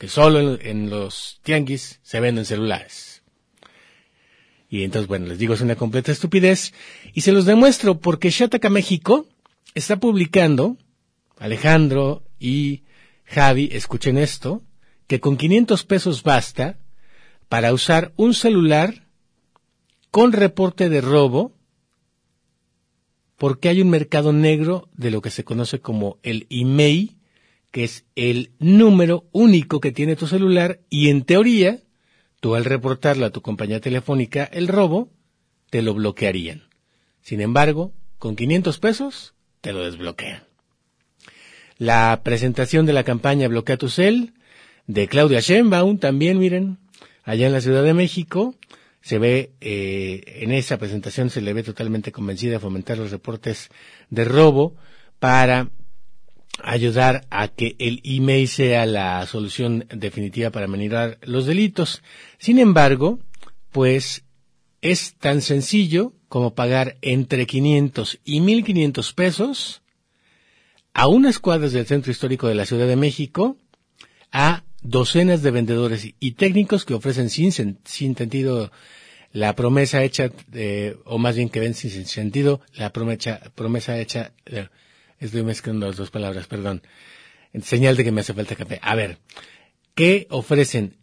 que 0.00 0.08
solo 0.08 0.58
en, 0.62 0.88
los 0.88 1.40
tianguis 1.42 2.00
se 2.02 2.20
venden 2.20 2.46
celulares. 2.46 3.22
Y 4.70 4.84
entonces, 4.84 5.06
bueno, 5.06 5.26
les 5.26 5.38
digo, 5.38 5.52
es 5.52 5.60
una 5.60 5.76
completa 5.76 6.10
estupidez. 6.10 6.72
Y 7.12 7.20
se 7.20 7.32
los 7.32 7.44
demuestro 7.44 8.00
porque 8.00 8.30
Shataka 8.30 8.70
México 8.70 9.26
está 9.74 9.98
publicando, 9.98 10.78
Alejandro 11.38 12.22
y 12.38 12.84
Javi, 13.26 13.68
escuchen 13.72 14.16
esto, 14.16 14.62
que 15.06 15.20
con 15.20 15.36
500 15.36 15.84
pesos 15.84 16.22
basta 16.22 16.78
para 17.50 17.74
usar 17.74 18.14
un 18.16 18.32
celular 18.32 19.06
con 20.10 20.32
reporte 20.32 20.88
de 20.88 21.02
robo 21.02 21.52
porque 23.36 23.68
hay 23.68 23.82
un 23.82 23.90
mercado 23.90 24.32
negro 24.32 24.88
de 24.94 25.10
lo 25.10 25.20
que 25.20 25.30
se 25.30 25.44
conoce 25.44 25.80
como 25.80 26.18
el 26.22 26.46
email, 26.48 27.19
que 27.70 27.84
es 27.84 28.04
el 28.16 28.52
número 28.58 29.28
único 29.32 29.80
que 29.80 29.92
tiene 29.92 30.16
tu 30.16 30.26
celular 30.26 30.80
y 30.90 31.08
en 31.08 31.22
teoría, 31.22 31.78
tú 32.40 32.54
al 32.54 32.64
reportarlo 32.64 33.26
a 33.26 33.30
tu 33.30 33.42
compañía 33.42 33.80
telefónica 33.80 34.44
el 34.44 34.68
robo, 34.68 35.10
te 35.70 35.82
lo 35.82 35.94
bloquearían. 35.94 36.64
Sin 37.22 37.40
embargo, 37.40 37.92
con 38.18 38.36
500 38.36 38.78
pesos, 38.78 39.34
te 39.60 39.72
lo 39.72 39.84
desbloquean. 39.84 40.42
La 41.78 42.20
presentación 42.22 42.86
de 42.86 42.92
la 42.92 43.04
campaña 43.04 43.48
Bloquea 43.48 43.76
tu 43.76 43.88
cel 43.88 44.34
de 44.86 45.08
Claudia 45.08 45.40
Sheinbaum 45.40 45.98
también, 45.98 46.38
miren, 46.38 46.78
allá 47.22 47.46
en 47.46 47.52
la 47.52 47.60
Ciudad 47.60 47.84
de 47.84 47.94
México, 47.94 48.54
se 49.00 49.18
ve, 49.18 49.52
eh, 49.60 50.22
en 50.42 50.52
esa 50.52 50.78
presentación 50.78 51.30
se 51.30 51.40
le 51.40 51.52
ve 51.52 51.62
totalmente 51.62 52.12
convencida 52.12 52.52
de 52.52 52.58
fomentar 52.58 52.98
los 52.98 53.10
reportes 53.10 53.70
de 54.10 54.24
robo 54.24 54.76
para 55.18 55.70
ayudar 56.64 57.26
a 57.30 57.48
que 57.48 57.76
el 57.78 58.00
email 58.04 58.48
sea 58.48 58.86
la 58.86 59.26
solución 59.26 59.86
definitiva 59.94 60.50
para 60.50 60.66
minorar 60.66 61.18
los 61.22 61.46
delitos. 61.46 62.02
Sin 62.38 62.58
embargo, 62.58 63.18
pues 63.70 64.24
es 64.82 65.14
tan 65.18 65.42
sencillo 65.42 66.12
como 66.28 66.54
pagar 66.54 66.96
entre 67.02 67.46
500 67.46 68.20
y 68.24 68.40
1500 68.40 69.12
pesos 69.12 69.82
a 70.94 71.06
unas 71.08 71.38
cuadras 71.38 71.72
del 71.72 71.86
centro 71.86 72.10
histórico 72.10 72.48
de 72.48 72.54
la 72.54 72.66
Ciudad 72.66 72.86
de 72.86 72.96
México 72.96 73.56
a 74.32 74.64
docenas 74.82 75.42
de 75.42 75.50
vendedores 75.50 76.14
y 76.18 76.32
técnicos 76.32 76.84
que 76.84 76.94
ofrecen 76.94 77.30
sin 77.30 77.52
sentido 77.52 78.70
la 79.32 79.54
promesa 79.54 80.02
hecha, 80.02 80.30
eh, 80.52 80.96
o 81.04 81.18
más 81.18 81.36
bien 81.36 81.48
que 81.48 81.60
ven 81.60 81.74
sin 81.74 82.06
sentido 82.06 82.60
la 82.74 82.92
promesa, 82.92 83.40
promesa 83.54 83.98
hecha, 83.98 84.32
eh, 84.46 84.68
estoy 85.20 85.42
mezclando 85.42 85.86
las 85.86 85.96
dos 85.96 86.10
palabras, 86.10 86.46
perdón, 86.46 86.82
señal 87.62 87.96
de 87.96 88.04
que 88.04 88.12
me 88.12 88.22
hace 88.22 88.34
falta 88.34 88.56
café. 88.56 88.80
A 88.82 88.94
ver, 88.94 89.18
que 89.94 90.26
ofrecen 90.30 90.96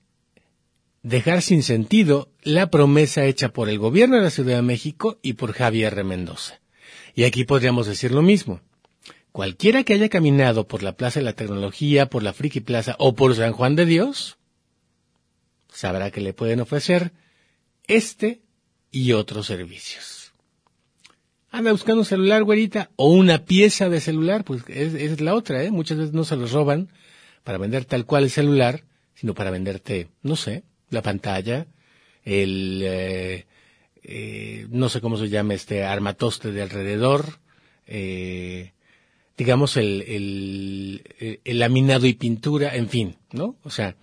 dejar 1.04 1.42
sin 1.42 1.64
sentido 1.64 2.32
la 2.42 2.70
promesa 2.70 3.26
hecha 3.26 3.50
por 3.50 3.70
el 3.70 3.80
gobierno 3.80 4.18
de 4.18 4.24
la 4.24 4.30
Ciudad 4.30 4.58
de 4.58 4.62
México 4.62 5.20
y 5.22 5.34
por 5.34 5.54
Javier 5.54 5.94
R. 5.94 6.04
Mendoza. 6.04 6.60
Y 7.16 7.24
aquí 7.24 7.46
podríamos 7.46 7.88
decir 7.88 8.12
lo 8.12 8.22
mismo. 8.22 8.62
Cualquiera 9.32 9.84
que 9.84 9.94
haya 9.94 10.10
caminado 10.10 10.68
por 10.68 10.84
la 10.84 10.98
Plaza 10.98 11.20
de 11.20 11.26
la 11.26 11.34
Tecnología, 11.34 12.08
por 12.08 12.24
la 12.24 12.34
Friki 12.34 12.60
Plaza 12.60 12.96
o 13.00 13.16
por 13.16 13.36
San 13.36 13.54
Juan 13.54 13.76
de 13.76 13.86
Dios, 13.86 14.38
sabrá 15.72 16.12
que 16.12 16.22
le 16.22 16.34
pueden 16.34 16.60
ofrecer 16.60 17.12
este 17.88 18.42
y 18.92 19.14
otros 19.14 19.46
servicios. 19.46 20.17
Anda 21.52 21.72
buscando 21.72 22.02
un 22.02 22.06
celular, 22.06 22.44
güerita, 22.44 22.90
o 22.98 23.10
una 23.12 23.46
pieza 23.46 23.90
de 23.90 24.02
celular, 24.02 24.44
pues 24.44 24.64
es, 24.68 24.94
es 24.94 25.22
la 25.22 25.34
otra, 25.34 25.64
¿eh? 25.64 25.72
Muchas 25.72 25.98
veces 25.98 26.14
no 26.14 26.24
se 26.26 26.36
los 26.36 26.52
roban 26.52 26.90
para 27.44 27.58
vender 27.58 27.86
tal 27.86 28.06
cual 28.06 28.26
el 28.26 28.30
celular, 28.30 28.84
sino 29.16 29.34
para 29.34 29.50
venderte, 29.52 30.10
no 30.24 30.36
sé, 30.36 30.64
la 30.90 31.02
pantalla, 31.02 31.66
el, 32.26 32.82
eh, 32.84 33.46
eh, 34.04 34.68
no 34.70 34.90
sé 34.90 35.00
cómo 35.02 35.18
se 35.18 35.30
llama 35.30 35.54
este 35.54 35.84
armatoste 35.86 36.52
de 36.52 36.62
alrededor, 36.62 37.40
eh, 37.88 38.74
digamos 39.38 39.78
el, 39.78 40.02
el, 40.08 41.40
el- 41.46 41.60
laminado 41.60 42.06
y 42.08 42.14
pintura, 42.14 42.76
en 42.76 42.90
fin, 42.90 43.16
¿no? 43.32 43.56
O 43.64 43.70
sea, 43.70 43.96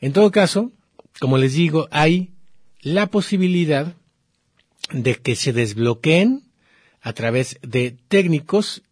en 0.00 0.12
todo 0.12 0.30
caso, 0.30 0.72
como 1.20 1.38
les 1.38 1.54
digo, 1.54 1.88
hay 1.90 2.32
la 2.82 3.06
posibilidad 3.06 3.94
de 4.92 5.14
que 5.16 5.34
se 5.34 5.52
desbloqueen 5.54 6.42
a 7.06 7.12
través 7.12 7.60
de 7.62 7.96
técnicos 8.08 8.82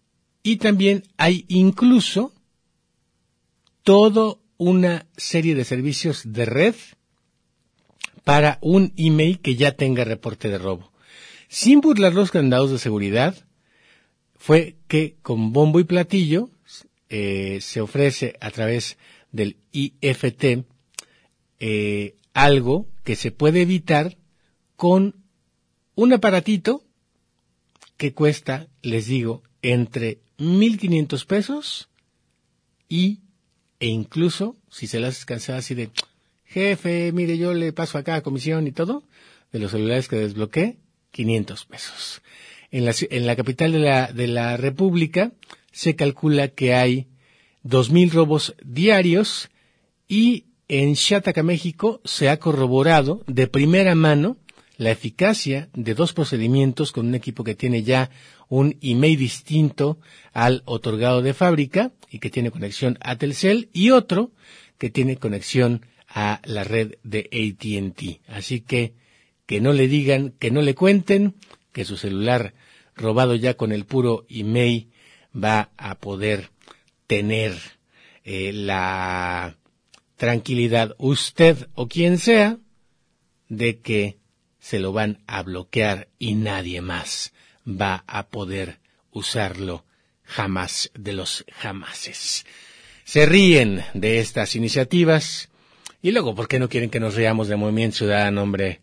y 0.44 0.58
también 0.58 1.02
hay 1.16 1.46
incluso 1.48 2.32
toda 3.82 4.36
una 4.56 5.06
serie 5.16 5.56
de 5.56 5.64
servicios 5.64 6.22
de 6.24 6.44
red 6.44 6.76
para 8.22 8.58
un 8.60 8.92
email 8.96 9.40
que 9.40 9.56
ya 9.56 9.72
tenga 9.72 10.04
reporte 10.04 10.48
de 10.48 10.58
robo. 10.58 10.92
Sin 11.48 11.80
burlar 11.80 12.14
los 12.14 12.30
candados 12.30 12.70
de 12.70 12.78
seguridad, 12.78 13.34
fue 14.36 14.76
que 14.86 15.16
con 15.22 15.52
bombo 15.52 15.80
y 15.80 15.84
platillo 15.84 16.50
eh, 17.08 17.58
se 17.60 17.80
ofrece 17.80 18.36
a 18.40 18.52
través 18.52 18.96
del 19.32 19.56
IFT 19.72 20.64
eh, 21.58 22.14
algo 22.32 22.86
que 23.02 23.16
se 23.16 23.32
puede 23.32 23.62
evitar 23.62 24.16
con 24.76 25.16
un 25.96 26.12
aparatito 26.12 26.83
que 27.96 28.12
cuesta, 28.12 28.68
les 28.82 29.06
digo, 29.06 29.42
entre 29.62 30.20
1.500 30.38 31.26
pesos 31.26 31.88
y 32.88 33.20
e 33.80 33.88
incluso 33.88 34.56
si 34.70 34.86
se 34.86 35.00
las 35.00 35.24
cansada 35.24 35.58
así 35.58 35.74
de 35.74 35.90
jefe, 36.44 37.12
mire 37.12 37.38
yo 37.38 37.54
le 37.54 37.72
paso 37.72 37.98
acá 37.98 38.16
a 38.16 38.22
comisión 38.22 38.66
y 38.66 38.72
todo 38.72 39.04
de 39.52 39.58
los 39.58 39.72
celulares 39.72 40.08
que 40.08 40.16
desbloqueé 40.16 40.78
500 41.10 41.64
pesos. 41.66 42.22
En 42.70 42.84
la, 42.84 42.94
en 43.10 43.26
la 43.26 43.36
capital 43.36 43.72
de 43.72 43.78
la, 43.78 44.12
de 44.12 44.26
la 44.26 44.56
República 44.56 45.32
se 45.70 45.96
calcula 45.96 46.48
que 46.48 46.74
hay 46.74 47.08
2.000 47.64 48.10
robos 48.10 48.54
diarios 48.64 49.50
y 50.08 50.46
en 50.68 50.94
Chataca, 50.94 51.42
México, 51.42 52.00
se 52.04 52.28
ha 52.30 52.38
corroborado 52.38 53.22
de 53.26 53.46
primera 53.46 53.94
mano 53.94 54.38
la 54.84 54.90
eficacia 54.90 55.68
de 55.72 55.94
dos 55.94 56.12
procedimientos 56.12 56.92
con 56.92 57.06
un 57.06 57.14
equipo 57.14 57.42
que 57.42 57.54
tiene 57.54 57.82
ya 57.82 58.10
un 58.48 58.76
email 58.82 59.16
distinto 59.16 59.98
al 60.32 60.62
otorgado 60.66 61.22
de 61.22 61.34
fábrica 61.34 61.92
y 62.10 62.18
que 62.18 62.30
tiene 62.30 62.50
conexión 62.50 62.98
a 63.00 63.16
Telcel 63.16 63.70
y 63.72 63.90
otro 63.90 64.30
que 64.78 64.90
tiene 64.90 65.16
conexión 65.16 65.86
a 66.06 66.40
la 66.44 66.64
red 66.64 66.96
de 67.02 67.28
AT&T. 67.32 68.20
Así 68.28 68.60
que 68.60 68.92
que 69.46 69.60
no 69.60 69.72
le 69.72 69.88
digan, 69.88 70.30
que 70.38 70.50
no 70.50 70.62
le 70.62 70.74
cuenten 70.74 71.34
que 71.72 71.84
su 71.84 71.96
celular 71.96 72.54
robado 72.94 73.34
ya 73.34 73.54
con 73.54 73.72
el 73.72 73.86
puro 73.86 74.26
email 74.28 74.90
va 75.34 75.70
a 75.76 75.96
poder 75.96 76.50
tener 77.06 77.54
eh, 78.22 78.52
la 78.52 79.56
tranquilidad 80.16 80.94
usted 80.98 81.68
o 81.74 81.88
quien 81.88 82.18
sea 82.18 82.58
de 83.48 83.80
que 83.80 84.18
se 84.64 84.78
lo 84.78 84.94
van 84.94 85.18
a 85.26 85.42
bloquear 85.42 86.08
y 86.18 86.36
nadie 86.36 86.80
más 86.80 87.34
va 87.68 88.02
a 88.06 88.28
poder 88.28 88.78
usarlo 89.12 89.84
jamás 90.22 90.90
de 90.94 91.12
los 91.12 91.44
jamases. 91.52 92.46
Se 93.04 93.26
ríen 93.26 93.84
de 93.92 94.20
estas 94.20 94.56
iniciativas 94.56 95.50
y 96.00 96.12
luego, 96.12 96.34
¿por 96.34 96.48
qué 96.48 96.58
no 96.58 96.70
quieren 96.70 96.88
que 96.88 96.98
nos 96.98 97.14
riamos 97.14 97.48
de 97.48 97.56
Movimiento 97.56 97.98
Ciudadano, 97.98 98.42
hombre? 98.42 98.80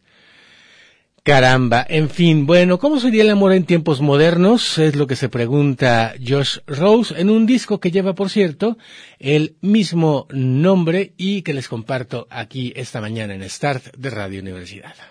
Caramba, 1.24 1.84
en 1.90 2.12
fin, 2.12 2.46
bueno, 2.46 2.78
¿cómo 2.78 3.00
sería 3.00 3.24
el 3.24 3.32
amor 3.32 3.52
en 3.52 3.66
tiempos 3.66 4.02
modernos? 4.02 4.78
Es 4.78 4.96
lo 4.96 5.08
que 5.08 5.16
se 5.16 5.30
pregunta 5.30 6.14
Josh 6.24 6.60
Rose 6.68 7.20
en 7.20 7.32
un 7.32 7.48
disco 7.48 7.80
que 7.80 7.90
lleva, 7.90 8.14
por 8.14 8.30
cierto, 8.30 8.78
el 9.18 9.56
mismo 9.62 10.28
nombre 10.30 11.14
y 11.18 11.42
que 11.42 11.56
les 11.56 11.68
comparto 11.68 12.28
aquí 12.30 12.72
esta 12.76 13.02
mañana 13.02 13.34
en 13.34 13.50
Start 13.50 13.96
de 13.98 14.12
Radio 14.12 14.42
Universidad. 14.42 15.11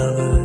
lover. 0.00 0.39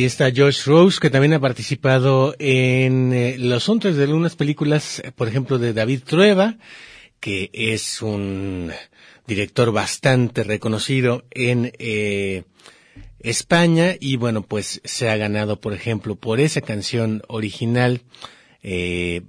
Ahí 0.00 0.06
está 0.06 0.32
Josh 0.34 0.64
Rose, 0.64 0.98
que 0.98 1.10
también 1.10 1.34
ha 1.34 1.40
participado 1.40 2.34
en 2.38 3.12
eh, 3.12 3.36
los 3.38 3.64
soundtracks 3.64 3.98
de 3.98 4.04
algunas 4.04 4.34
películas, 4.34 5.00
eh, 5.00 5.12
por 5.12 5.28
ejemplo, 5.28 5.58
de 5.58 5.74
David 5.74 6.04
Trueba, 6.06 6.56
que 7.20 7.50
es 7.52 8.00
un 8.00 8.72
director 9.26 9.72
bastante 9.72 10.42
reconocido 10.42 11.24
en 11.30 11.72
eh, 11.78 12.44
España. 13.18 13.94
Y 14.00 14.16
bueno, 14.16 14.40
pues 14.40 14.80
se 14.84 15.10
ha 15.10 15.18
ganado, 15.18 15.60
por 15.60 15.74
ejemplo, 15.74 16.16
por 16.16 16.40
esa 16.40 16.62
canción 16.62 17.20
original 17.28 18.00
el 18.62 19.22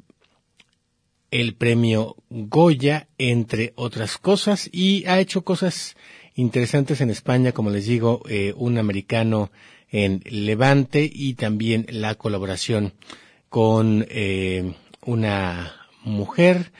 premio 1.57 2.15
Goya, 2.29 3.09
entre 3.17 3.73
otras 3.75 4.17
cosas, 4.17 4.69
y 4.71 5.03
ha 5.05 5.19
hecho 5.19 5.43
cosas 5.43 5.97
interesantes 6.33 7.01
en 7.01 7.09
España, 7.09 7.51
como 7.51 7.71
les 7.71 7.87
digo, 7.87 8.23
un 8.55 8.77
americano 8.77 9.51
en 9.91 10.21
Levante 10.25 11.09
y 11.13 11.33
también 11.33 11.85
la 11.89 12.15
colaboración 12.15 12.93
con 13.49 14.05
eh, 14.09 14.73
una 15.05 15.75
mujer 16.03 16.71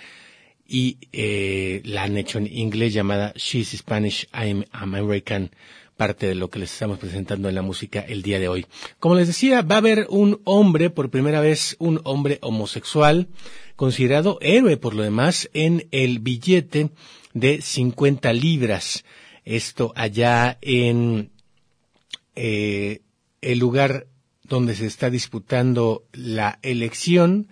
y 0.68 0.98
eh, 1.12 1.82
la 1.84 2.04
han 2.04 2.18
hecho 2.18 2.38
en 2.38 2.48
inglés 2.48 2.94
llamada 2.94 3.34
She's 3.36 3.78
Spanish, 3.78 4.28
I'm 4.34 4.64
American, 4.72 5.52
parte 5.98 6.28
de 6.28 6.36
lo 6.36 6.50
que 6.50 6.60
les 6.60 6.72
estamos 6.72 6.98
presentando 6.98 7.50
en 7.50 7.56
la 7.56 7.62
música 7.62 8.00
el 8.00 8.22
día 8.22 8.40
de 8.40 8.48
hoy. 8.48 8.66
Como 8.98 9.16
les 9.16 9.28
decía, 9.28 9.62
va 9.64 9.76
a 9.76 9.80
haber 9.80 10.08
un 10.10 10.40
hombre, 10.46 10.90
por 10.90 11.10
primera 11.10 11.42
vez, 11.42 11.76
un 11.78 12.00
hombre 12.06 12.40
homosexual, 12.42 13.28
considerado 13.76 14.38
héroe 14.42 14.78
por 14.78 14.96
lo 14.96 15.04
demás, 15.04 15.50
en 15.54 15.90
el 15.92 16.20
billete 16.20 16.90
de 17.34 17.62
50 17.62 18.32
libras. 18.32 19.04
Esto 19.44 19.92
allá 19.96 20.58
en 20.62 21.32
eh, 22.36 23.02
el 23.42 23.60
lugar 23.60 24.08
donde 24.44 24.76
se 24.76 24.86
está 24.86 25.10
disputando 25.10 26.06
la 26.14 26.60
elección 26.62 27.48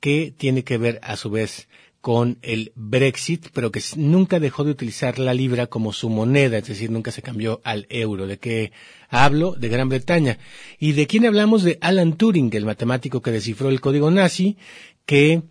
que 0.00 0.32
tiene 0.36 0.64
que 0.64 0.78
ver 0.78 1.00
a 1.02 1.16
su 1.16 1.30
vez 1.30 1.68
con 2.00 2.38
el 2.42 2.72
Brexit, 2.74 3.48
pero 3.52 3.72
que 3.72 3.82
nunca 3.96 4.38
dejó 4.38 4.64
de 4.64 4.70
utilizar 4.70 5.18
la 5.18 5.34
libra 5.34 5.66
como 5.66 5.92
su 5.92 6.08
moneda, 6.08 6.58
es 6.58 6.68
decir, 6.68 6.90
nunca 6.90 7.10
se 7.10 7.22
cambió 7.22 7.60
al 7.64 7.86
euro. 7.90 8.26
¿De 8.26 8.38
qué 8.38 8.72
hablo? 9.08 9.54
De 9.54 9.68
Gran 9.68 9.88
Bretaña. 9.88 10.38
¿Y 10.78 10.92
de 10.92 11.06
quién 11.06 11.26
hablamos? 11.26 11.64
De 11.64 11.78
Alan 11.80 12.16
Turing, 12.16 12.54
el 12.54 12.64
matemático 12.64 13.20
que 13.20 13.32
descifró 13.32 13.68
el 13.68 13.80
código 13.80 14.10
nazi, 14.10 14.56
que 15.04 15.42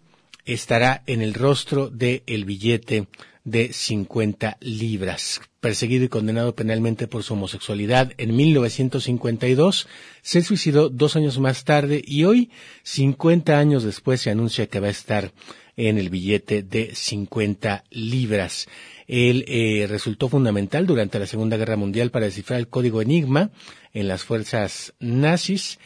estará 0.46 1.04
en 1.06 1.22
el 1.22 1.34
rostro 1.34 1.90
del 1.90 2.46
billete 2.46 3.08
de 3.48 3.72
50 3.72 4.58
libras. 4.60 5.40
Perseguido 5.62 6.04
y 6.04 6.10
condenado 6.10 6.54
penalmente 6.54 7.08
por 7.08 7.24
su 7.24 7.34
homosexualidad 7.34 8.12
en 8.18 8.36
1952, 8.36 9.88
se 10.22 10.42
suicidó 10.42 10.90
dos 10.90 11.16
años 11.16 11.40
más 11.40 11.64
tarde 11.64 12.04
y 12.06 12.26
hoy, 12.26 12.52
50 12.84 13.58
años 13.58 13.84
después, 13.84 14.20
se 14.20 14.32
anuncia 14.32 14.68
que 14.68 14.82
va 14.82 14.88
a 14.88 14.92
estar 14.92 15.32
en 15.78 15.98
el 15.98 16.10
billete 16.10 16.62
de 16.62 16.94
50 16.94 17.86
libras. 17.90 18.68
Él 19.08 19.46
eh, 19.48 19.88
resultó 19.90 20.28
fundamental 20.28 20.86
durante 20.86 21.18
la 21.18 21.26
Segunda 21.26 21.56
Guerra 21.56 21.78
Mundial 21.78 22.12
para 22.12 22.26
descifrar 22.26 22.60
el 22.60 22.68
código 22.68 23.02
Enigma 23.02 23.52
en 23.94 24.10
las 24.10 24.26
fuerzas 24.26 24.94
nazis 25.00 25.80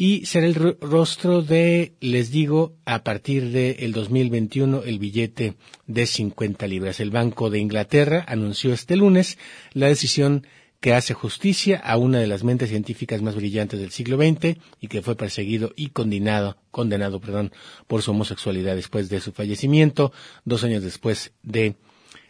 y 0.00 0.24
será 0.26 0.46
el 0.46 0.54
ro- 0.54 0.76
rostro 0.80 1.42
de, 1.42 1.94
les 2.00 2.30
digo, 2.30 2.76
a 2.84 3.02
partir 3.02 3.50
del 3.50 3.90
2021 3.92 4.84
el 4.84 5.00
billete 5.00 5.56
de 5.88 6.06
50 6.06 6.68
libras. 6.68 7.00
El 7.00 7.10
Banco 7.10 7.50
de 7.50 7.58
Inglaterra 7.58 8.24
anunció 8.28 8.72
este 8.72 8.94
lunes 8.94 9.38
la 9.72 9.88
decisión 9.88 10.46
que 10.78 10.94
hace 10.94 11.14
justicia 11.14 11.78
a 11.78 11.96
una 11.96 12.20
de 12.20 12.28
las 12.28 12.44
mentes 12.44 12.68
científicas 12.68 13.22
más 13.22 13.34
brillantes 13.34 13.80
del 13.80 13.90
siglo 13.90 14.16
XX 14.16 14.56
y 14.80 14.86
que 14.86 15.02
fue 15.02 15.16
perseguido 15.16 15.72
y 15.74 15.88
condenado, 15.88 16.58
condenado, 16.70 17.20
perdón, 17.20 17.50
por 17.88 18.02
su 18.02 18.12
homosexualidad 18.12 18.76
después 18.76 19.08
de 19.08 19.18
su 19.18 19.32
fallecimiento, 19.32 20.12
dos 20.44 20.62
años 20.62 20.84
después 20.84 21.32
de 21.42 21.74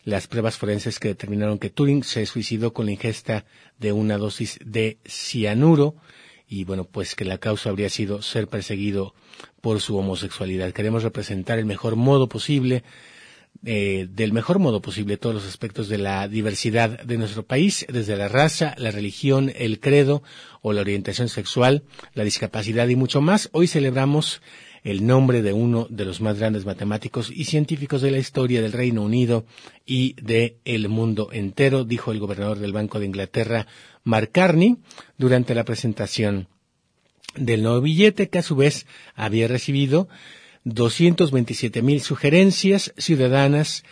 las 0.05 0.27
pruebas 0.27 0.57
forenses 0.57 0.99
que 0.99 1.09
determinaron 1.09 1.59
que 1.59 1.69
Turing 1.69 2.03
se 2.03 2.25
suicidó 2.25 2.73
con 2.73 2.87
la 2.87 2.93
ingesta 2.93 3.45
de 3.79 3.93
una 3.93 4.16
dosis 4.16 4.59
de 4.64 4.97
cianuro 5.05 5.97
y 6.49 6.64
bueno, 6.64 6.84
pues 6.84 7.14
que 7.14 7.24
la 7.24 7.38
causa 7.38 7.68
habría 7.68 7.90
sido 7.90 8.22
ser 8.22 8.49
perseguido 8.49 9.14
por 9.61 9.80
su 9.80 9.96
homosexualidad. 9.96 10.72
Queremos 10.72 11.03
representar 11.03 11.59
el 11.59 11.66
mejor 11.66 11.96
modo 11.96 12.28
posible, 12.28 12.84
eh, 13.64 14.07
del 14.11 14.32
mejor 14.32 14.59
modo 14.59 14.80
posible 14.80 15.18
todos 15.18 15.34
los 15.34 15.46
aspectos 15.46 15.88
de 15.88 15.99
la 15.99 16.26
diversidad 16.26 17.03
de 17.03 17.18
nuestro 17.18 17.44
país, 17.44 17.84
desde 17.92 18.16
la 18.16 18.28
raza, 18.28 18.74
la 18.78 18.90
religión, 18.90 19.53
el 19.57 19.78
credo 19.78 20.22
o 20.62 20.72
la 20.72 20.80
orientación 20.80 21.28
sexual, 21.28 21.82
la 22.14 22.24
discapacidad 22.24 22.88
y 22.88 22.96
mucho 22.96 23.20
más. 23.20 23.51
Hoy 23.53 23.66
celebramos 23.66 24.40
el 24.84 25.07
nombre 25.07 25.42
de 25.42 25.53
uno 25.53 25.86
de 25.90 26.05
los 26.05 26.20
más 26.20 26.38
grandes 26.38 26.64
matemáticos 26.64 27.30
y 27.30 27.44
científicos 27.44 28.01
de 28.01 28.11
la 28.11 28.18
historia 28.18 28.62
del 28.62 28.72
Reino 28.72 29.03
Unido 29.03 29.44
y 29.84 30.14
de 30.22 30.59
el 30.64 30.88
mundo 30.88 31.28
entero, 31.32 31.84
dijo 31.84 32.12
el 32.12 32.20
gobernador 32.20 32.59
del 32.59 32.72
Banco 32.72 32.99
de 32.99 33.07
Inglaterra, 33.07 33.66
Mark 34.09 34.31
Carney, 34.33 34.79
durante 35.19 35.55
la 35.55 35.65
presentación 35.65 36.49
del 37.37 37.63
nuevo 37.63 37.83
billete, 37.83 38.31
que 38.31 38.39
a 38.39 38.43
su 38.43 38.57
vez 38.57 38.87
había 39.15 39.49
recibido 39.49 40.09
227 40.65 41.83
mil 41.83 42.01
sugerencias 42.01 42.95
ciudadanas 42.97 43.85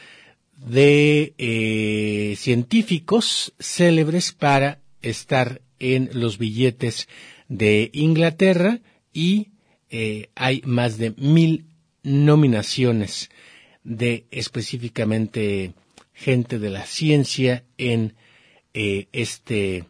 de 0.57 1.35
eh, 1.37 2.35
científicos 2.39 3.53
célebres 3.59 4.33
para 4.33 4.81
estar 5.03 5.61
en 5.79 6.09
los 6.15 6.39
billetes 6.39 7.09
de 7.49 7.91
Inglaterra 7.93 8.81
y 9.13 9.51
eh, 9.91 10.31
hay 10.35 10.63
más 10.65 10.97
de 10.97 11.11
mil 11.19 11.67
nominaciones 12.03 13.29
de 13.85 14.25
específicamente 14.31 15.75
gente 16.15 16.59
de 16.59 16.71
la 16.71 16.87
ciencia 16.87 17.65
en 17.77 18.15
eh, 18.73 19.09
este 19.13 19.85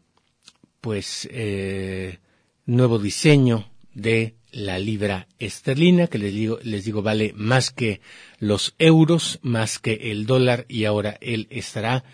pues 0.80 1.28
eh, 1.32 2.18
nuevo 2.64 2.98
diseño 2.98 3.70
de 3.94 4.34
la 4.52 4.78
libra 4.78 5.28
esterlina 5.38 6.06
que 6.06 6.18
les 6.18 6.32
digo 6.32 6.58
les 6.62 6.84
digo 6.84 7.02
vale 7.02 7.32
más 7.36 7.70
que 7.70 8.00
los 8.38 8.74
euros 8.78 9.38
más 9.42 9.78
que 9.78 10.10
el 10.10 10.26
dólar 10.26 10.64
y 10.68 10.84
ahora 10.84 11.18
él 11.20 11.46
estará 11.50 12.04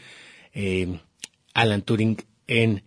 eh, 0.55 0.99
Alan 1.55 1.83
Turing 1.83 2.17
en 2.47 2.83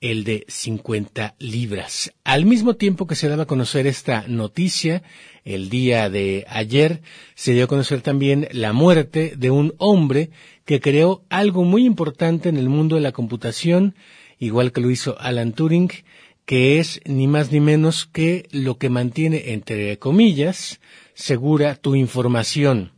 el 0.00 0.24
de 0.24 0.44
50 0.48 1.34
libras. 1.38 2.12
Al 2.24 2.44
mismo 2.44 2.76
tiempo 2.76 3.06
que 3.06 3.14
se 3.14 3.28
daba 3.28 3.44
a 3.44 3.46
conocer 3.46 3.86
esta 3.86 4.26
noticia, 4.28 5.02
el 5.44 5.70
día 5.70 6.10
de 6.10 6.44
ayer 6.48 7.00
se 7.34 7.54
dio 7.54 7.64
a 7.64 7.68
conocer 7.68 8.02
también 8.02 8.46
la 8.52 8.74
muerte 8.74 9.32
de 9.34 9.50
un 9.50 9.74
hombre 9.78 10.30
que 10.66 10.80
creó 10.80 11.24
algo 11.30 11.64
muy 11.64 11.86
importante 11.86 12.50
en 12.50 12.58
el 12.58 12.68
mundo 12.68 12.96
de 12.96 13.02
la 13.02 13.12
computación, 13.12 13.94
igual 14.38 14.72
que 14.72 14.80
lo 14.80 14.90
hizo 14.90 15.18
Alan 15.18 15.52
Turing, 15.52 15.90
que 16.44 16.78
es 16.78 17.00
ni 17.04 17.26
más 17.26 17.52
ni 17.52 17.60
menos 17.60 18.06
que 18.06 18.48
lo 18.50 18.76
que 18.78 18.90
mantiene, 18.90 19.52
entre 19.52 19.98
comillas, 19.98 20.80
segura 21.14 21.76
tu 21.76 21.94
información. 21.94 22.92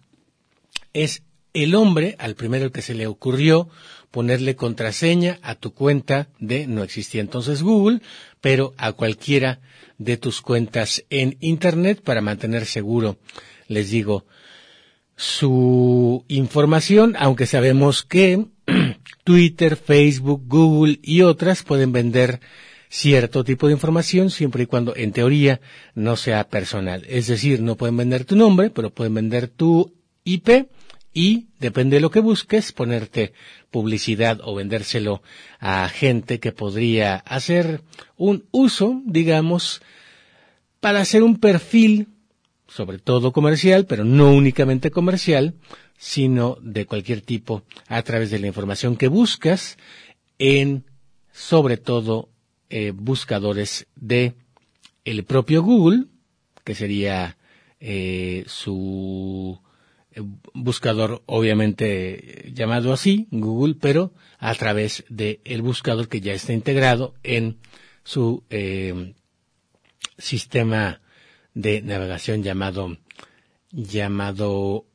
Es 0.92 1.22
el 1.52 1.74
hombre, 1.74 2.16
al 2.18 2.34
primero 2.34 2.72
que 2.72 2.82
se 2.82 2.94
le 2.94 3.06
ocurrió 3.06 3.68
ponerle 4.10 4.56
contraseña 4.56 5.38
a 5.42 5.54
tu 5.54 5.72
cuenta 5.72 6.28
de, 6.38 6.66
no 6.66 6.82
existía 6.82 7.20
entonces 7.20 7.62
Google, 7.62 8.00
pero 8.40 8.74
a 8.78 8.92
cualquiera 8.92 9.60
de 9.98 10.16
tus 10.16 10.40
cuentas 10.40 11.04
en 11.10 11.36
Internet 11.40 12.00
para 12.02 12.20
mantener 12.20 12.66
seguro, 12.66 13.18
les 13.68 13.90
digo, 13.90 14.26
su 15.16 16.24
información, 16.28 17.14
aunque 17.18 17.46
sabemos 17.46 18.02
que 18.02 18.46
Twitter, 19.26 19.74
Facebook, 19.74 20.44
Google 20.46 21.00
y 21.02 21.22
otras 21.22 21.64
pueden 21.64 21.90
vender 21.90 22.38
cierto 22.88 23.42
tipo 23.42 23.66
de 23.66 23.72
información 23.72 24.30
siempre 24.30 24.62
y 24.62 24.66
cuando 24.66 24.94
en 24.94 25.10
teoría 25.10 25.60
no 25.96 26.14
sea 26.14 26.48
personal. 26.48 27.04
Es 27.08 27.26
decir, 27.26 27.60
no 27.60 27.74
pueden 27.74 27.96
vender 27.96 28.24
tu 28.24 28.36
nombre, 28.36 28.70
pero 28.70 28.90
pueden 28.90 29.14
vender 29.14 29.48
tu 29.48 29.92
IP 30.22 30.68
y, 31.12 31.48
depende 31.58 31.96
de 31.96 32.02
lo 32.02 32.12
que 32.12 32.20
busques, 32.20 32.70
ponerte 32.70 33.32
publicidad 33.72 34.38
o 34.44 34.54
vendérselo 34.54 35.22
a 35.58 35.88
gente 35.88 36.38
que 36.38 36.52
podría 36.52 37.16
hacer 37.16 37.82
un 38.16 38.44
uso, 38.52 39.02
digamos, 39.06 39.82
para 40.78 41.00
hacer 41.00 41.24
un 41.24 41.40
perfil, 41.40 42.10
sobre 42.68 42.98
todo 42.98 43.32
comercial, 43.32 43.86
pero 43.86 44.04
no 44.04 44.30
únicamente 44.30 44.92
comercial, 44.92 45.54
sino 45.98 46.58
de 46.60 46.86
cualquier 46.86 47.20
tipo 47.20 47.62
a 47.88 48.02
través 48.02 48.30
de 48.30 48.38
la 48.38 48.46
información 48.46 48.96
que 48.96 49.08
buscas 49.08 49.78
en, 50.38 50.84
sobre 51.32 51.76
todo, 51.76 52.28
eh, 52.68 52.92
buscadores 52.94 53.86
de 53.94 54.34
el 55.04 55.24
propio 55.24 55.62
Google, 55.62 56.06
que 56.64 56.74
sería 56.74 57.36
eh, 57.80 58.44
su 58.46 59.60
eh, 60.10 60.22
buscador 60.52 61.22
obviamente 61.26 62.50
llamado 62.52 62.92
así, 62.92 63.28
Google, 63.30 63.76
pero 63.80 64.12
a 64.38 64.54
través 64.54 65.04
del 65.08 65.40
el 65.44 65.62
buscador 65.62 66.08
que 66.08 66.20
ya 66.20 66.32
está 66.32 66.52
integrado 66.52 67.14
en 67.22 67.58
su 68.02 68.44
eh, 68.50 69.14
sistema 70.18 71.00
de 71.54 71.82
navegación 71.82 72.42
llamado 72.42 72.96
llamado 73.70 74.86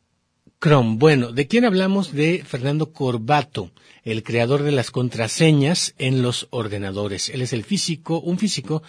Chrome. 0.61 0.97
Bueno, 0.99 1.31
¿de 1.31 1.47
quién 1.47 1.65
hablamos? 1.65 2.13
De 2.13 2.43
Fernando 2.45 2.93
Corbato, 2.93 3.71
el 4.03 4.21
creador 4.21 4.61
de 4.61 4.71
las 4.71 4.91
contraseñas 4.91 5.95
en 5.97 6.21
los 6.21 6.47
ordenadores. 6.51 7.29
Él 7.29 7.41
es 7.41 7.51
el 7.51 7.63
físico, 7.63 8.19
un 8.19 8.37
físico 8.37 8.83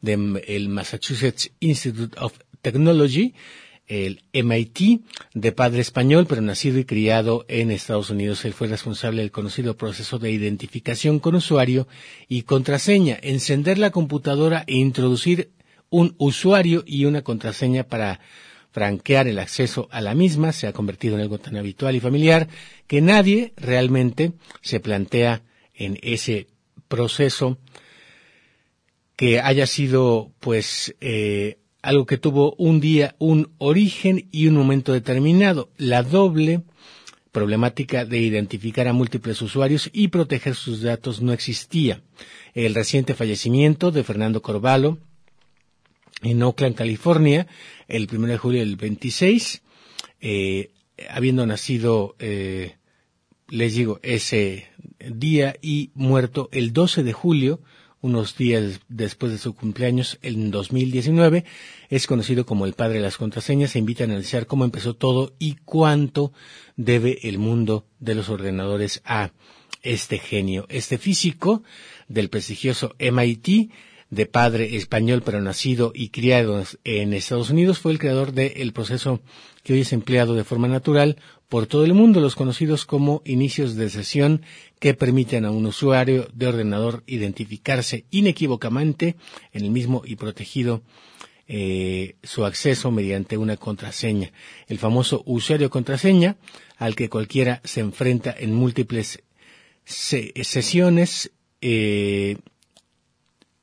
del 0.00 0.70
Massachusetts 0.70 1.50
Institute 1.60 2.18
of 2.18 2.32
Technology, 2.62 3.34
el 3.88 4.22
MIT, 4.32 5.02
de 5.34 5.52
padre 5.52 5.82
español, 5.82 6.26
pero 6.26 6.40
nacido 6.40 6.78
y 6.78 6.86
criado 6.86 7.44
en 7.48 7.72
Estados 7.72 8.08
Unidos. 8.08 8.46
Él 8.46 8.54
fue 8.54 8.68
responsable 8.68 9.20
del 9.20 9.30
conocido 9.30 9.76
proceso 9.76 10.18
de 10.18 10.32
identificación 10.32 11.18
con 11.18 11.34
usuario 11.34 11.88
y 12.26 12.44
contraseña, 12.44 13.18
encender 13.20 13.76
la 13.76 13.90
computadora 13.90 14.64
e 14.66 14.76
introducir 14.76 15.50
un 15.90 16.14
usuario 16.16 16.84
y 16.86 17.04
una 17.04 17.20
contraseña 17.20 17.84
para 17.84 18.20
franquear 18.78 19.26
el 19.26 19.40
acceso 19.40 19.88
a 19.90 20.00
la 20.00 20.14
misma 20.14 20.52
se 20.52 20.68
ha 20.68 20.72
convertido 20.72 21.16
en 21.16 21.22
algo 21.22 21.38
tan 21.38 21.56
habitual 21.56 21.96
y 21.96 22.00
familiar 22.00 22.46
que 22.86 23.00
nadie 23.00 23.52
realmente 23.56 24.34
se 24.62 24.78
plantea 24.78 25.42
en 25.74 25.98
ese 26.00 26.46
proceso 26.86 27.58
que 29.16 29.40
haya 29.40 29.66
sido 29.66 30.30
pues 30.38 30.94
eh, 31.00 31.58
algo 31.82 32.06
que 32.06 32.18
tuvo 32.18 32.54
un 32.56 32.78
día 32.78 33.16
un 33.18 33.50
origen 33.58 34.28
y 34.30 34.46
un 34.46 34.54
momento 34.54 34.92
determinado. 34.92 35.70
La 35.76 36.04
doble 36.04 36.62
problemática 37.32 38.04
de 38.04 38.18
identificar 38.18 38.86
a 38.86 38.92
múltiples 38.92 39.42
usuarios 39.42 39.90
y 39.92 40.06
proteger 40.06 40.54
sus 40.54 40.82
datos 40.82 41.20
no 41.20 41.32
existía. 41.32 42.00
El 42.54 42.76
reciente 42.76 43.14
fallecimiento 43.14 43.90
de 43.90 44.04
Fernando 44.04 44.40
Corvalo 44.40 44.98
en 46.22 46.42
Oakland, 46.42 46.74
California, 46.74 47.46
el 47.88 48.08
1 48.12 48.26
de 48.26 48.38
julio 48.38 48.60
del 48.60 48.76
26, 48.76 49.62
eh, 50.20 50.70
habiendo 51.10 51.46
nacido, 51.46 52.14
eh, 52.18 52.76
les 53.48 53.74
digo, 53.74 53.98
ese 54.02 54.68
día 54.98 55.56
y 55.62 55.90
muerto 55.94 56.48
el 56.52 56.72
12 56.72 57.02
de 57.02 57.12
julio, 57.12 57.60
unos 58.00 58.36
días 58.36 58.80
después 58.88 59.32
de 59.32 59.38
su 59.38 59.54
cumpleaños, 59.54 60.18
en 60.22 60.50
2019, 60.50 61.44
es 61.88 62.06
conocido 62.06 62.46
como 62.46 62.66
el 62.66 62.74
padre 62.74 62.94
de 62.98 63.00
las 63.00 63.16
contraseñas, 63.16 63.72
se 63.72 63.80
invita 63.80 64.04
a 64.04 64.06
analizar 64.06 64.46
cómo 64.46 64.64
empezó 64.64 64.94
todo 64.94 65.34
y 65.38 65.56
cuánto 65.64 66.32
debe 66.76 67.18
el 67.28 67.38
mundo 67.38 67.86
de 67.98 68.14
los 68.14 68.28
ordenadores 68.28 69.02
a 69.04 69.32
este 69.82 70.18
genio. 70.18 70.66
Este 70.68 70.98
físico 70.98 71.62
del 72.08 72.28
prestigioso 72.28 72.94
MIT 72.98 73.70
de 74.10 74.26
padre 74.26 74.76
español 74.76 75.22
pero 75.24 75.40
nacido 75.40 75.92
y 75.94 76.08
criado 76.08 76.64
en 76.84 77.12
Estados 77.12 77.50
Unidos, 77.50 77.78
fue 77.78 77.92
el 77.92 77.98
creador 77.98 78.32
del 78.32 78.72
proceso 78.72 79.20
que 79.62 79.74
hoy 79.74 79.80
es 79.80 79.92
empleado 79.92 80.34
de 80.34 80.44
forma 80.44 80.68
natural 80.68 81.16
por 81.48 81.66
todo 81.66 81.84
el 81.84 81.94
mundo, 81.94 82.20
los 82.20 82.34
conocidos 82.34 82.84
como 82.84 83.22
inicios 83.24 83.74
de 83.74 83.90
sesión 83.90 84.42
que 84.78 84.94
permiten 84.94 85.44
a 85.44 85.50
un 85.50 85.66
usuario 85.66 86.28
de 86.32 86.46
ordenador 86.46 87.02
identificarse 87.06 88.04
inequívocamente 88.10 89.16
en 89.52 89.64
el 89.64 89.70
mismo 89.70 90.02
y 90.04 90.16
protegido 90.16 90.82
eh, 91.46 92.16
su 92.22 92.44
acceso 92.44 92.90
mediante 92.90 93.38
una 93.38 93.56
contraseña. 93.56 94.32
El 94.66 94.78
famoso 94.78 95.22
usuario 95.24 95.70
contraseña 95.70 96.36
al 96.76 96.94
que 96.94 97.08
cualquiera 97.08 97.62
se 97.64 97.80
enfrenta 97.80 98.34
en 98.38 98.54
múltiples 98.54 99.22
se 99.84 100.34
sesiones 100.44 101.30
eh, 101.62 102.36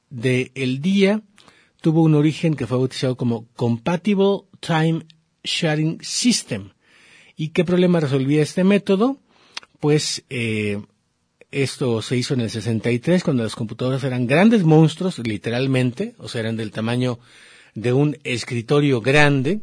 del 0.10 0.82
día 0.82 1.22
tuvo 1.82 2.02
un 2.02 2.16
origen 2.16 2.56
que 2.56 2.68
fue 2.68 2.78
bautizado 2.78 3.16
como 3.16 3.48
Compatible 3.56 4.46
Time 4.60 5.06
Sharing 5.44 6.00
System. 6.02 6.72
¿Y 7.36 7.50
qué 7.50 7.64
problema 7.64 8.00
resolvía 8.00 8.42
este 8.42 8.64
método? 8.64 9.20
Pues 9.80 10.24
eh, 10.30 10.82
esto 11.52 12.02
se 12.02 12.18
hizo 12.18 12.34
en 12.34 12.42
el 12.42 12.50
63 12.50 13.24
cuando 13.24 13.44
las 13.44 13.56
computadoras 13.56 14.04
eran 14.04 14.26
grandes 14.26 14.64
monstruos, 14.64 15.20
literalmente, 15.20 16.16
o 16.18 16.28
sea, 16.28 16.42
eran 16.42 16.58
del 16.58 16.72
tamaño 16.72 17.20
de 17.76 17.94
un 17.94 18.18
escritorio 18.24 19.02
grande. 19.02 19.62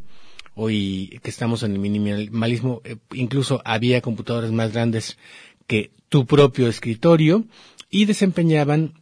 Hoy 0.55 1.19
que 1.23 1.31
estamos 1.31 1.63
en 1.63 1.73
el 1.73 1.79
minimalismo, 1.79 2.83
eh, 2.85 2.97
incluso 3.15 3.63
había 3.65 4.01
computadoras 4.01 4.53
más 4.53 4.73
grandes 4.73 5.19
que 5.67 5.91
tu 6.09 6.27
propio 6.27 6.69
escritorio 6.69 7.47
y 7.91 8.05
desempeñaban 8.05 9.02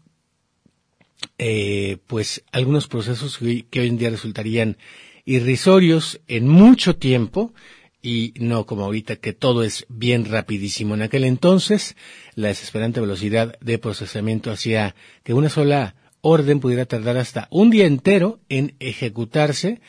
eh, 1.43 1.97
pues 2.07 2.45
algunos 2.53 2.87
procesos 2.87 3.39
que, 3.39 3.81
hoy 3.81 3.89
en 3.89 3.97
día 3.97 4.11
resultarían 4.11 4.77
irrisorios 5.25 6.21
en 6.29 6.47
mucho 6.47 6.97
tiempo 6.97 7.55
y 8.03 8.35
no 8.37 8.67
como 8.67 8.85
ahorita 8.85 9.17
que 9.17 9.33
todo 9.33 9.63
es 9.63 9.87
bien 9.89 10.27
rapidísimo. 10.27 10.93
En 10.95 11.01
aquel 11.01 11.25
entonces, 11.25 11.97
la 12.35 12.49
desesperante 12.49 13.01
velocidad 13.01 13.59
de 13.61 13.79
procesamiento 13.79 14.51
hacía 14.51 14.95
que 15.25 15.33
una 15.33 15.49
sola 15.49 15.95
orden 16.21 16.61
pudiera 16.61 16.85
tardar 16.85 17.17
hasta 17.17 17.49
un 17.51 17.71
día 17.71 17.87
entero 17.87 18.41
en 18.51 18.75
ejecutarse 18.79 19.81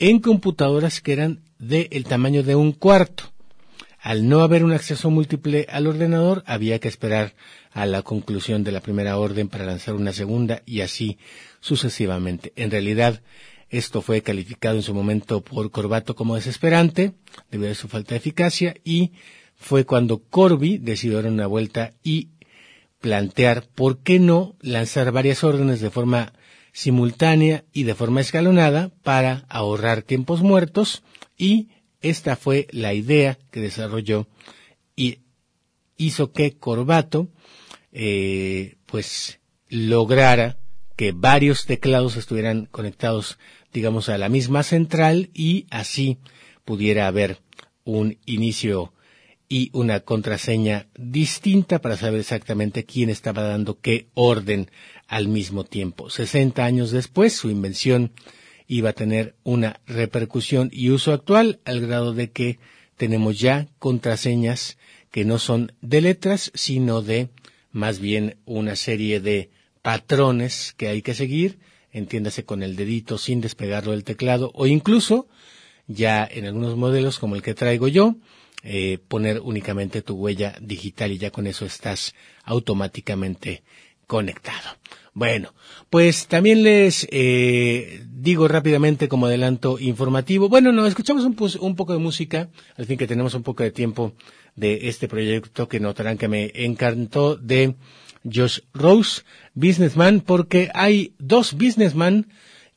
en 0.00 0.18
computadoras 0.18 1.00
que 1.00 1.12
eran 1.12 1.40
del 1.60 2.02
tamaño 2.02 2.42
de 2.42 2.56
un 2.56 2.72
cuarto. 2.72 3.32
Al 4.06 4.28
no 4.28 4.42
haber 4.42 4.62
un 4.62 4.70
acceso 4.70 5.10
múltiple 5.10 5.66
al 5.68 5.88
ordenador, 5.88 6.44
había 6.46 6.78
que 6.78 6.86
esperar 6.86 7.34
a 7.72 7.86
la 7.86 8.02
conclusión 8.02 8.62
de 8.62 8.70
la 8.70 8.80
primera 8.80 9.18
orden 9.18 9.48
para 9.48 9.66
lanzar 9.66 9.96
una 9.96 10.12
segunda 10.12 10.62
y 10.64 10.82
así 10.82 11.18
sucesivamente. 11.58 12.52
En 12.54 12.70
realidad, 12.70 13.20
esto 13.68 14.02
fue 14.02 14.22
calificado 14.22 14.76
en 14.76 14.84
su 14.84 14.94
momento 14.94 15.42
por 15.42 15.72
Corbato 15.72 16.14
como 16.14 16.36
desesperante, 16.36 17.14
debido 17.50 17.72
a 17.72 17.74
su 17.74 17.88
falta 17.88 18.10
de 18.10 18.18
eficacia, 18.18 18.76
y 18.84 19.10
fue 19.56 19.84
cuando 19.84 20.22
Corby 20.22 20.78
decidió 20.78 21.20
dar 21.20 21.32
una 21.32 21.48
vuelta 21.48 21.92
y 22.04 22.28
plantear 23.00 23.66
por 23.74 24.04
qué 24.04 24.20
no 24.20 24.54
lanzar 24.60 25.10
varias 25.10 25.42
órdenes 25.42 25.80
de 25.80 25.90
forma 25.90 26.32
simultánea 26.70 27.64
y 27.72 27.82
de 27.82 27.96
forma 27.96 28.20
escalonada 28.20 28.92
para 29.02 29.46
ahorrar 29.48 30.02
tiempos 30.02 30.42
muertos 30.42 31.02
y 31.36 31.70
esta 32.00 32.36
fue 32.36 32.66
la 32.70 32.94
idea 32.94 33.38
que 33.50 33.60
desarrolló 33.60 34.28
y 34.94 35.20
hizo 35.96 36.32
que 36.32 36.56
Corbato 36.56 37.28
eh, 37.92 38.76
pues 38.86 39.40
lograra 39.68 40.58
que 40.96 41.12
varios 41.12 41.66
teclados 41.66 42.16
estuvieran 42.16 42.66
conectados 42.66 43.38
digamos 43.72 44.08
a 44.08 44.18
la 44.18 44.28
misma 44.28 44.62
central 44.62 45.30
y 45.34 45.66
así 45.70 46.18
pudiera 46.64 47.06
haber 47.06 47.40
un 47.84 48.18
inicio 48.26 48.92
y 49.48 49.70
una 49.72 50.00
contraseña 50.00 50.88
distinta 50.98 51.80
para 51.80 51.96
saber 51.96 52.20
exactamente 52.20 52.84
quién 52.84 53.10
estaba 53.10 53.42
dando 53.42 53.78
qué 53.80 54.08
orden 54.14 54.70
al 55.06 55.28
mismo 55.28 55.64
tiempo. 55.64 56.10
60 56.10 56.64
años 56.64 56.90
después, 56.90 57.32
su 57.34 57.48
invención 57.48 58.12
iba 58.68 58.90
a 58.90 58.94
tener 58.94 59.34
una 59.44 59.80
repercusión 59.86 60.70
y 60.72 60.90
uso 60.90 61.12
actual 61.12 61.60
al 61.64 61.80
grado 61.80 62.12
de 62.12 62.30
que 62.30 62.58
tenemos 62.96 63.38
ya 63.38 63.68
contraseñas 63.78 64.78
que 65.10 65.24
no 65.24 65.38
son 65.38 65.72
de 65.80 66.00
letras, 66.00 66.50
sino 66.54 67.02
de 67.02 67.28
más 67.70 68.00
bien 68.00 68.38
una 68.44 68.76
serie 68.76 69.20
de 69.20 69.50
patrones 69.82 70.74
que 70.76 70.88
hay 70.88 71.02
que 71.02 71.14
seguir, 71.14 71.58
entiéndase 71.92 72.44
con 72.44 72.62
el 72.62 72.76
dedito 72.76 73.18
sin 73.18 73.40
despegarlo 73.40 73.92
del 73.92 74.04
teclado, 74.04 74.50
o 74.54 74.66
incluso 74.66 75.28
ya 75.86 76.26
en 76.30 76.46
algunos 76.46 76.76
modelos 76.76 77.18
como 77.18 77.36
el 77.36 77.42
que 77.42 77.54
traigo 77.54 77.88
yo, 77.88 78.16
eh, 78.62 78.98
poner 79.06 79.40
únicamente 79.40 80.02
tu 80.02 80.14
huella 80.14 80.56
digital 80.60 81.12
y 81.12 81.18
ya 81.18 81.30
con 81.30 81.46
eso 81.46 81.66
estás 81.66 82.14
automáticamente 82.42 83.62
conectado. 84.06 84.70
Bueno, 85.16 85.54
pues 85.88 86.26
también 86.26 86.62
les 86.62 87.08
eh, 87.10 88.04
digo 88.06 88.48
rápidamente 88.48 89.08
como 89.08 89.24
adelanto 89.24 89.78
informativo. 89.78 90.50
Bueno, 90.50 90.72
no, 90.72 90.84
escuchamos 90.84 91.24
un, 91.24 91.34
un 91.60 91.74
poco 91.74 91.94
de 91.94 91.98
música, 91.98 92.50
al 92.76 92.84
fin 92.84 92.98
que 92.98 93.06
tenemos 93.06 93.32
un 93.32 93.42
poco 93.42 93.62
de 93.62 93.70
tiempo 93.70 94.12
de 94.56 94.88
este 94.88 95.08
proyecto 95.08 95.70
que 95.70 95.80
notarán 95.80 96.18
que 96.18 96.28
me 96.28 96.52
encantó 96.52 97.34
de 97.34 97.76
Josh 98.30 98.58
Rose, 98.74 99.22
Businessman, 99.54 100.20
porque 100.20 100.70
hay 100.74 101.14
dos 101.18 101.54
businessman 101.54 102.26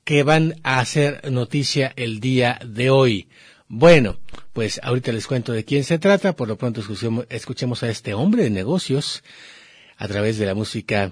que 0.06 0.24
van 0.24 0.62
a 0.64 0.80
hacer 0.80 1.30
noticia 1.30 1.92
el 1.98 2.22
día 2.22 2.58
de 2.66 2.90
hoy. 2.90 3.28
Bueno, 3.68 4.18
pues 4.54 4.80
ahorita 4.82 5.12
les 5.12 5.28
cuento 5.28 5.52
de 5.52 5.66
quién 5.66 5.84
se 5.84 6.00
trata, 6.00 6.38
por 6.38 6.48
lo 6.48 6.58
pronto 6.58 6.80
escuchemos, 6.80 7.26
escuchemos 7.30 7.84
a 7.84 7.90
este 7.90 8.14
hombre 8.14 8.44
de 8.44 8.50
negocios 8.50 9.26
a 9.98 10.08
través 10.08 10.38
de 10.38 10.46
la 10.46 10.56
música 10.56 11.12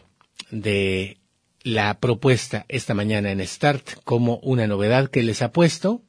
de 0.52 1.18
la 1.62 2.00
propuesta 2.00 2.66
esta 2.70 2.93
mañana 2.93 3.32
en 3.32 3.45
Start 3.45 4.04
como 4.04 4.38
una 4.38 4.68
novedad 4.68 5.10
que 5.10 5.24
les 5.24 5.41
ha 5.41 5.52
puesto, 5.52 6.02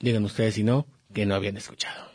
digan 0.00 0.24
ustedes 0.24 0.54
si 0.54 0.64
no, 0.64 0.86
que 1.12 1.26
no 1.26 1.34
habían 1.34 1.56
escuchado. 1.56 2.09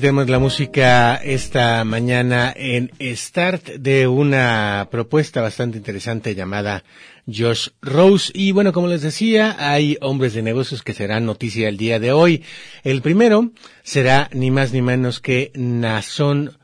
Tenemos 0.00 0.28
la 0.28 0.38
música 0.38 1.16
esta 1.16 1.82
mañana 1.84 2.52
en 2.54 2.90
Start 3.00 3.68
de 3.78 4.06
una 4.06 4.88
propuesta 4.90 5.40
bastante 5.40 5.78
interesante 5.78 6.34
llamada 6.34 6.84
Josh 7.26 7.70
Rose. 7.82 8.30
Y 8.34 8.52
bueno, 8.52 8.72
como 8.72 8.86
les 8.86 9.02
decía, 9.02 9.56
hay 9.58 9.98
hombres 10.00 10.34
de 10.34 10.42
negocios 10.42 10.82
que 10.82 10.94
serán 10.94 11.26
noticia 11.26 11.68
el 11.68 11.76
día 11.76 11.98
de 11.98 12.12
hoy. 12.12 12.44
El 12.84 13.02
primero 13.02 13.50
será 13.82 14.30
ni 14.32 14.50
más 14.50 14.72
ni 14.72 14.82
menos 14.82 15.20
que 15.20 15.50
Nazón 15.54 16.58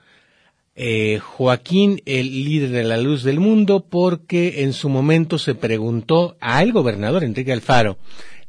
eh, 0.76 1.18
Joaquín, 1.20 2.03
el 2.05 2.45
líder 2.45 2.70
de 2.70 2.85
la 2.85 2.99
luz 2.99 3.22
del 3.22 3.41
mundo, 3.41 3.87
porque 3.89 4.62
en 4.62 4.72
su 4.72 4.89
momento 4.89 5.39
se 5.39 5.55
preguntó 5.55 6.37
al 6.41 6.72
gobernador 6.72 7.24
Enrique 7.24 7.53
Alfaro 7.53 7.99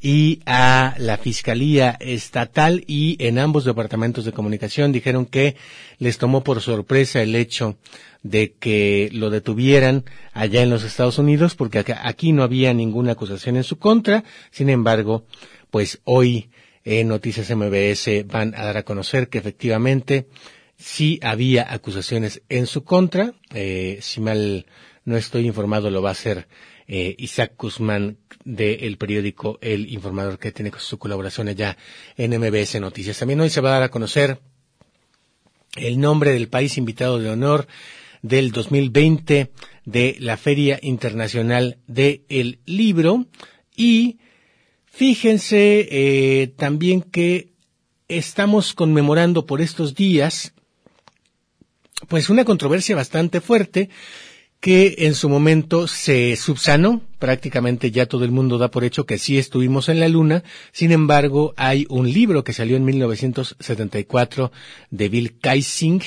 y 0.08 0.42
a 0.46 0.94
la 1.00 1.18
Fiscalía 1.18 1.98
Estatal 2.00 2.84
y 2.86 3.18
en 3.26 3.40
ambos 3.40 3.66
departamentos 3.66 4.24
de 4.24 4.34
comunicación 4.34 4.92
dijeron 4.92 5.26
que 5.26 5.56
les 5.98 6.20
tomó 6.20 6.44
por 6.44 6.62
sorpresa 6.62 7.24
el 7.24 7.36
hecho 7.36 7.80
de 8.22 8.54
que 8.54 9.10
lo 9.14 9.32
detuvieran 9.32 10.04
allá 10.32 10.62
en 10.62 10.70
los 10.70 10.84
Estados 10.84 11.18
Unidos 11.18 11.56
porque 11.56 11.84
aquí 12.04 12.34
no 12.34 12.44
había 12.44 12.72
ninguna 12.76 13.14
acusación 13.14 13.56
en 13.58 13.64
su 13.64 13.80
contra. 13.80 14.24
Sin 14.52 14.70
embargo, 14.70 15.26
pues 15.72 16.00
hoy 16.04 16.52
en 16.84 17.08
Noticias 17.08 17.50
MBS 17.50 18.28
van 18.28 18.54
a 18.54 18.64
dar 18.64 18.78
a 18.78 18.84
conocer 18.84 19.28
que 19.28 19.40
efectivamente 19.40 20.28
sí 20.78 21.20
había 21.24 21.74
acusaciones 21.74 22.44
en 22.50 22.68
su 22.68 22.84
contra. 22.84 23.34
Eh, 23.56 23.98
si 24.02 24.22
mal 24.22 24.68
no 25.04 25.18
estoy 25.18 25.48
informado, 25.48 25.90
lo 25.90 26.04
va 26.04 26.10
a 26.10 26.12
hacer 26.12 26.48
eh, 26.88 27.16
Isaac 27.18 27.54
Guzmán 27.58 28.18
del 28.44 28.98
periódico 28.98 29.58
El 29.62 29.92
Informador, 29.92 30.38
que 30.38 30.52
tiene 30.52 30.72
su 30.78 30.98
colaboración 31.00 31.48
allá 31.48 31.78
en 32.16 32.40
MBS 32.40 32.80
Noticias. 32.80 33.18
También 33.18 33.42
hoy 33.42 33.50
se 33.50 33.62
va 33.62 33.70
a 33.70 33.74
dar 33.74 33.84
a 33.84 33.90
conocer 33.90 34.40
el 35.76 36.00
nombre 36.00 36.32
del 36.32 36.48
país 36.48 36.78
invitado 36.78 37.20
de 37.20 37.30
honor 37.30 37.68
del 38.22 38.52
2020 38.52 39.52
de 39.86 40.16
la 40.20 40.38
Feria 40.38 40.80
Internacional 40.82 41.78
del 41.88 42.60
Libro 42.66 43.26
y 43.76 44.18
fíjense 44.86 45.88
eh, 45.92 46.48
también 46.48 47.02
que 47.02 47.54
estamos 48.08 48.74
conmemorando 48.74 49.46
por 49.46 49.62
estos 49.62 49.96
días 49.96 50.54
pues 52.08 52.30
una 52.30 52.46
controversia 52.46 52.96
bastante 52.96 53.42
fuerte 53.42 53.90
que 54.66 54.96
en 54.98 55.14
su 55.14 55.30
momento 55.30 55.88
se 55.88 56.36
subsanó, 56.36 57.04
prácticamente 57.20 57.92
ya 57.92 58.08
todo 58.08 58.26
el 58.26 58.32
mundo 58.32 58.58
da 58.58 58.72
por 58.72 58.84
hecho 58.84 59.06
que 59.06 59.20
sí 59.20 59.38
estuvimos 59.38 59.90
en 59.90 60.00
la 60.00 60.10
Luna, 60.10 60.44
sin 60.72 60.92
embargo 60.92 61.54
hay 61.56 61.86
un 61.88 62.12
libro 62.12 62.44
que 62.44 62.52
salió 62.52 62.76
en 62.76 62.84
1974 62.84 64.52
de 64.90 65.10
Bill 65.10 65.38
Kaysing 65.38 66.02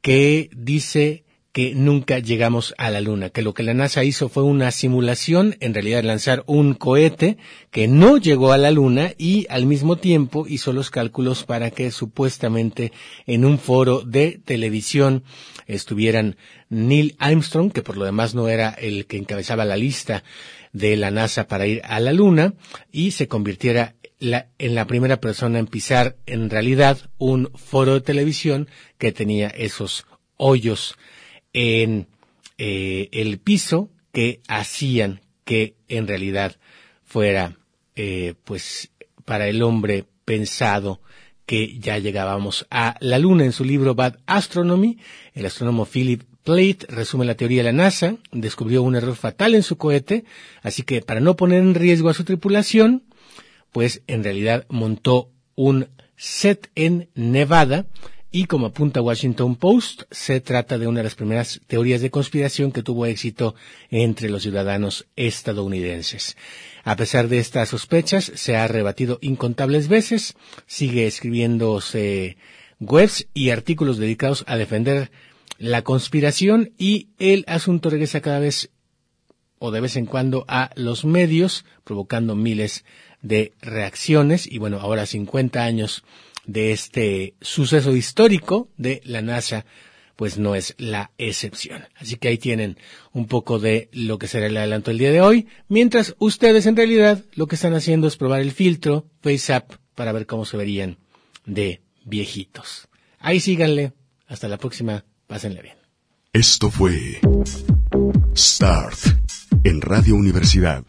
que 0.00 0.48
dice 0.56 1.24
que 1.52 1.74
nunca 1.74 2.18
llegamos 2.18 2.74
a 2.78 2.88
la 2.88 3.02
Luna, 3.02 3.28
que 3.28 3.42
lo 3.42 3.52
que 3.52 3.62
la 3.62 3.74
NASA 3.74 4.04
hizo 4.04 4.30
fue 4.30 4.42
una 4.42 4.70
simulación, 4.70 5.56
en 5.60 5.74
realidad 5.74 6.02
lanzar 6.02 6.44
un 6.46 6.72
cohete 6.72 7.36
que 7.70 7.88
no 7.88 8.16
llegó 8.16 8.52
a 8.52 8.58
la 8.58 8.70
Luna 8.70 9.12
y 9.18 9.46
al 9.50 9.66
mismo 9.66 9.96
tiempo 9.96 10.46
hizo 10.48 10.72
los 10.72 10.88
cálculos 10.88 11.44
para 11.44 11.70
que 11.70 11.90
supuestamente 11.90 12.90
en 13.26 13.44
un 13.44 13.58
foro 13.58 14.00
de 14.00 14.40
televisión 14.42 15.24
estuvieran 15.68 16.36
Neil 16.68 17.14
Armstrong, 17.18 17.70
que 17.70 17.82
por 17.82 17.96
lo 17.96 18.04
demás 18.04 18.34
no 18.34 18.48
era 18.48 18.70
el 18.70 19.06
que 19.06 19.18
encabezaba 19.18 19.64
la 19.64 19.76
lista 19.76 20.24
de 20.72 20.96
la 20.96 21.10
NASA 21.10 21.46
para 21.46 21.66
ir 21.66 21.80
a 21.84 22.00
la 22.00 22.12
Luna, 22.12 22.54
y 22.90 23.12
se 23.12 23.28
convirtiera 23.28 23.94
en 24.20 24.74
la 24.74 24.86
primera 24.86 25.20
persona 25.20 25.60
en 25.60 25.68
pisar 25.68 26.16
en 26.26 26.50
realidad 26.50 26.98
un 27.18 27.52
foro 27.54 27.94
de 27.94 28.00
televisión 28.00 28.68
que 28.98 29.12
tenía 29.12 29.46
esos 29.48 30.06
hoyos 30.36 30.96
en 31.52 32.08
eh, 32.56 33.08
el 33.12 33.38
piso 33.38 33.90
que 34.12 34.40
hacían 34.48 35.20
que 35.44 35.76
en 35.86 36.08
realidad 36.08 36.56
fuera 37.04 37.56
eh, 37.94 38.34
pues 38.44 38.90
para 39.24 39.46
el 39.48 39.62
hombre 39.62 40.04
pensado 40.24 41.00
que 41.48 41.78
ya 41.78 41.96
llegábamos 41.96 42.66
a 42.70 42.96
la 43.00 43.18
luna 43.18 43.42
en 43.42 43.52
su 43.52 43.64
libro 43.64 43.94
Bad 43.94 44.18
Astronomy. 44.26 44.98
El 45.32 45.46
astrónomo 45.46 45.86
Philip 45.86 46.22
Plate 46.44 46.80
resume 46.90 47.24
la 47.24 47.36
teoría 47.36 47.62
de 47.62 47.72
la 47.72 47.72
NASA 47.72 48.16
descubrió 48.32 48.82
un 48.82 48.96
error 48.96 49.16
fatal 49.16 49.54
en 49.54 49.62
su 49.62 49.78
cohete 49.78 50.26
así 50.62 50.82
que 50.82 51.00
para 51.00 51.20
no 51.20 51.36
poner 51.36 51.62
en 51.62 51.74
riesgo 51.74 52.10
a 52.10 52.14
su 52.14 52.24
tripulación 52.24 53.02
pues 53.72 54.02
en 54.08 54.24
realidad 54.24 54.66
montó 54.68 55.30
un 55.54 55.88
set 56.16 56.70
en 56.74 57.08
Nevada 57.14 57.86
y 58.30 58.44
como 58.44 58.66
apunta 58.66 59.00
Washington 59.00 59.56
Post, 59.56 60.02
se 60.10 60.40
trata 60.40 60.76
de 60.76 60.86
una 60.86 60.98
de 60.98 61.04
las 61.04 61.14
primeras 61.14 61.60
teorías 61.66 62.02
de 62.02 62.10
conspiración 62.10 62.72
que 62.72 62.82
tuvo 62.82 63.06
éxito 63.06 63.54
entre 63.90 64.28
los 64.28 64.42
ciudadanos 64.42 65.06
estadounidenses. 65.16 66.36
A 66.84 66.96
pesar 66.96 67.28
de 67.28 67.38
estas 67.38 67.70
sospechas, 67.70 68.30
se 68.34 68.56
ha 68.56 68.68
rebatido 68.68 69.18
incontables 69.22 69.88
veces, 69.88 70.36
sigue 70.66 71.06
escribiéndose 71.06 72.36
webs 72.80 73.26
y 73.32 73.50
artículos 73.50 73.96
dedicados 73.96 74.44
a 74.46 74.56
defender 74.56 75.10
la 75.58 75.82
conspiración 75.82 76.72
y 76.78 77.08
el 77.18 77.44
asunto 77.48 77.90
regresa 77.90 78.20
cada 78.20 78.38
vez 78.38 78.70
o 79.58 79.70
de 79.70 79.80
vez 79.80 79.96
en 79.96 80.06
cuando 80.06 80.44
a 80.48 80.70
los 80.76 81.04
medios, 81.04 81.64
provocando 81.82 82.36
miles 82.36 82.84
de 83.22 83.52
reacciones 83.60 84.46
y 84.46 84.58
bueno, 84.58 84.78
ahora 84.80 85.06
50 85.06 85.64
años 85.64 86.04
de 86.48 86.72
este 86.72 87.34
suceso 87.40 87.94
histórico 87.94 88.70
de 88.76 89.00
la 89.04 89.22
NASA, 89.22 89.66
pues 90.16 90.38
no 90.38 90.56
es 90.56 90.74
la 90.78 91.12
excepción. 91.18 91.84
Así 91.94 92.16
que 92.16 92.28
ahí 92.28 92.38
tienen 92.38 92.78
un 93.12 93.26
poco 93.26 93.60
de 93.60 93.88
lo 93.92 94.18
que 94.18 94.26
será 94.26 94.46
el 94.46 94.56
adelanto 94.56 94.90
del 94.90 94.98
día 94.98 95.12
de 95.12 95.20
hoy, 95.20 95.46
mientras 95.68 96.16
ustedes 96.18 96.66
en 96.66 96.74
realidad 96.74 97.24
lo 97.34 97.46
que 97.46 97.54
están 97.54 97.74
haciendo 97.74 98.08
es 98.08 98.16
probar 98.16 98.40
el 98.40 98.50
filtro 98.50 99.06
FaceApp 99.20 99.74
para 99.94 100.10
ver 100.12 100.26
cómo 100.26 100.44
se 100.44 100.56
verían 100.56 100.98
de 101.44 101.82
viejitos. 102.04 102.88
Ahí 103.20 103.38
síganle. 103.38 103.92
Hasta 104.26 104.48
la 104.48 104.58
próxima. 104.58 105.04
Pásenle 105.26 105.62
bien. 105.62 105.76
Esto 106.32 106.70
fue 106.70 107.20
Start 108.34 108.98
en 109.64 109.80
Radio 109.80 110.14
Universidad. 110.14 110.84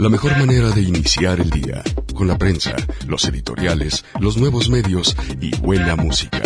La 0.00 0.08
mejor 0.08 0.34
manera 0.38 0.70
de 0.70 0.80
iniciar 0.80 1.40
el 1.40 1.50
día, 1.50 1.82
con 2.14 2.26
la 2.26 2.38
prensa, 2.38 2.74
los 3.06 3.22
editoriales, 3.26 4.02
los 4.18 4.38
nuevos 4.38 4.70
medios 4.70 5.14
y 5.42 5.54
buena 5.58 5.94
música. 5.94 6.40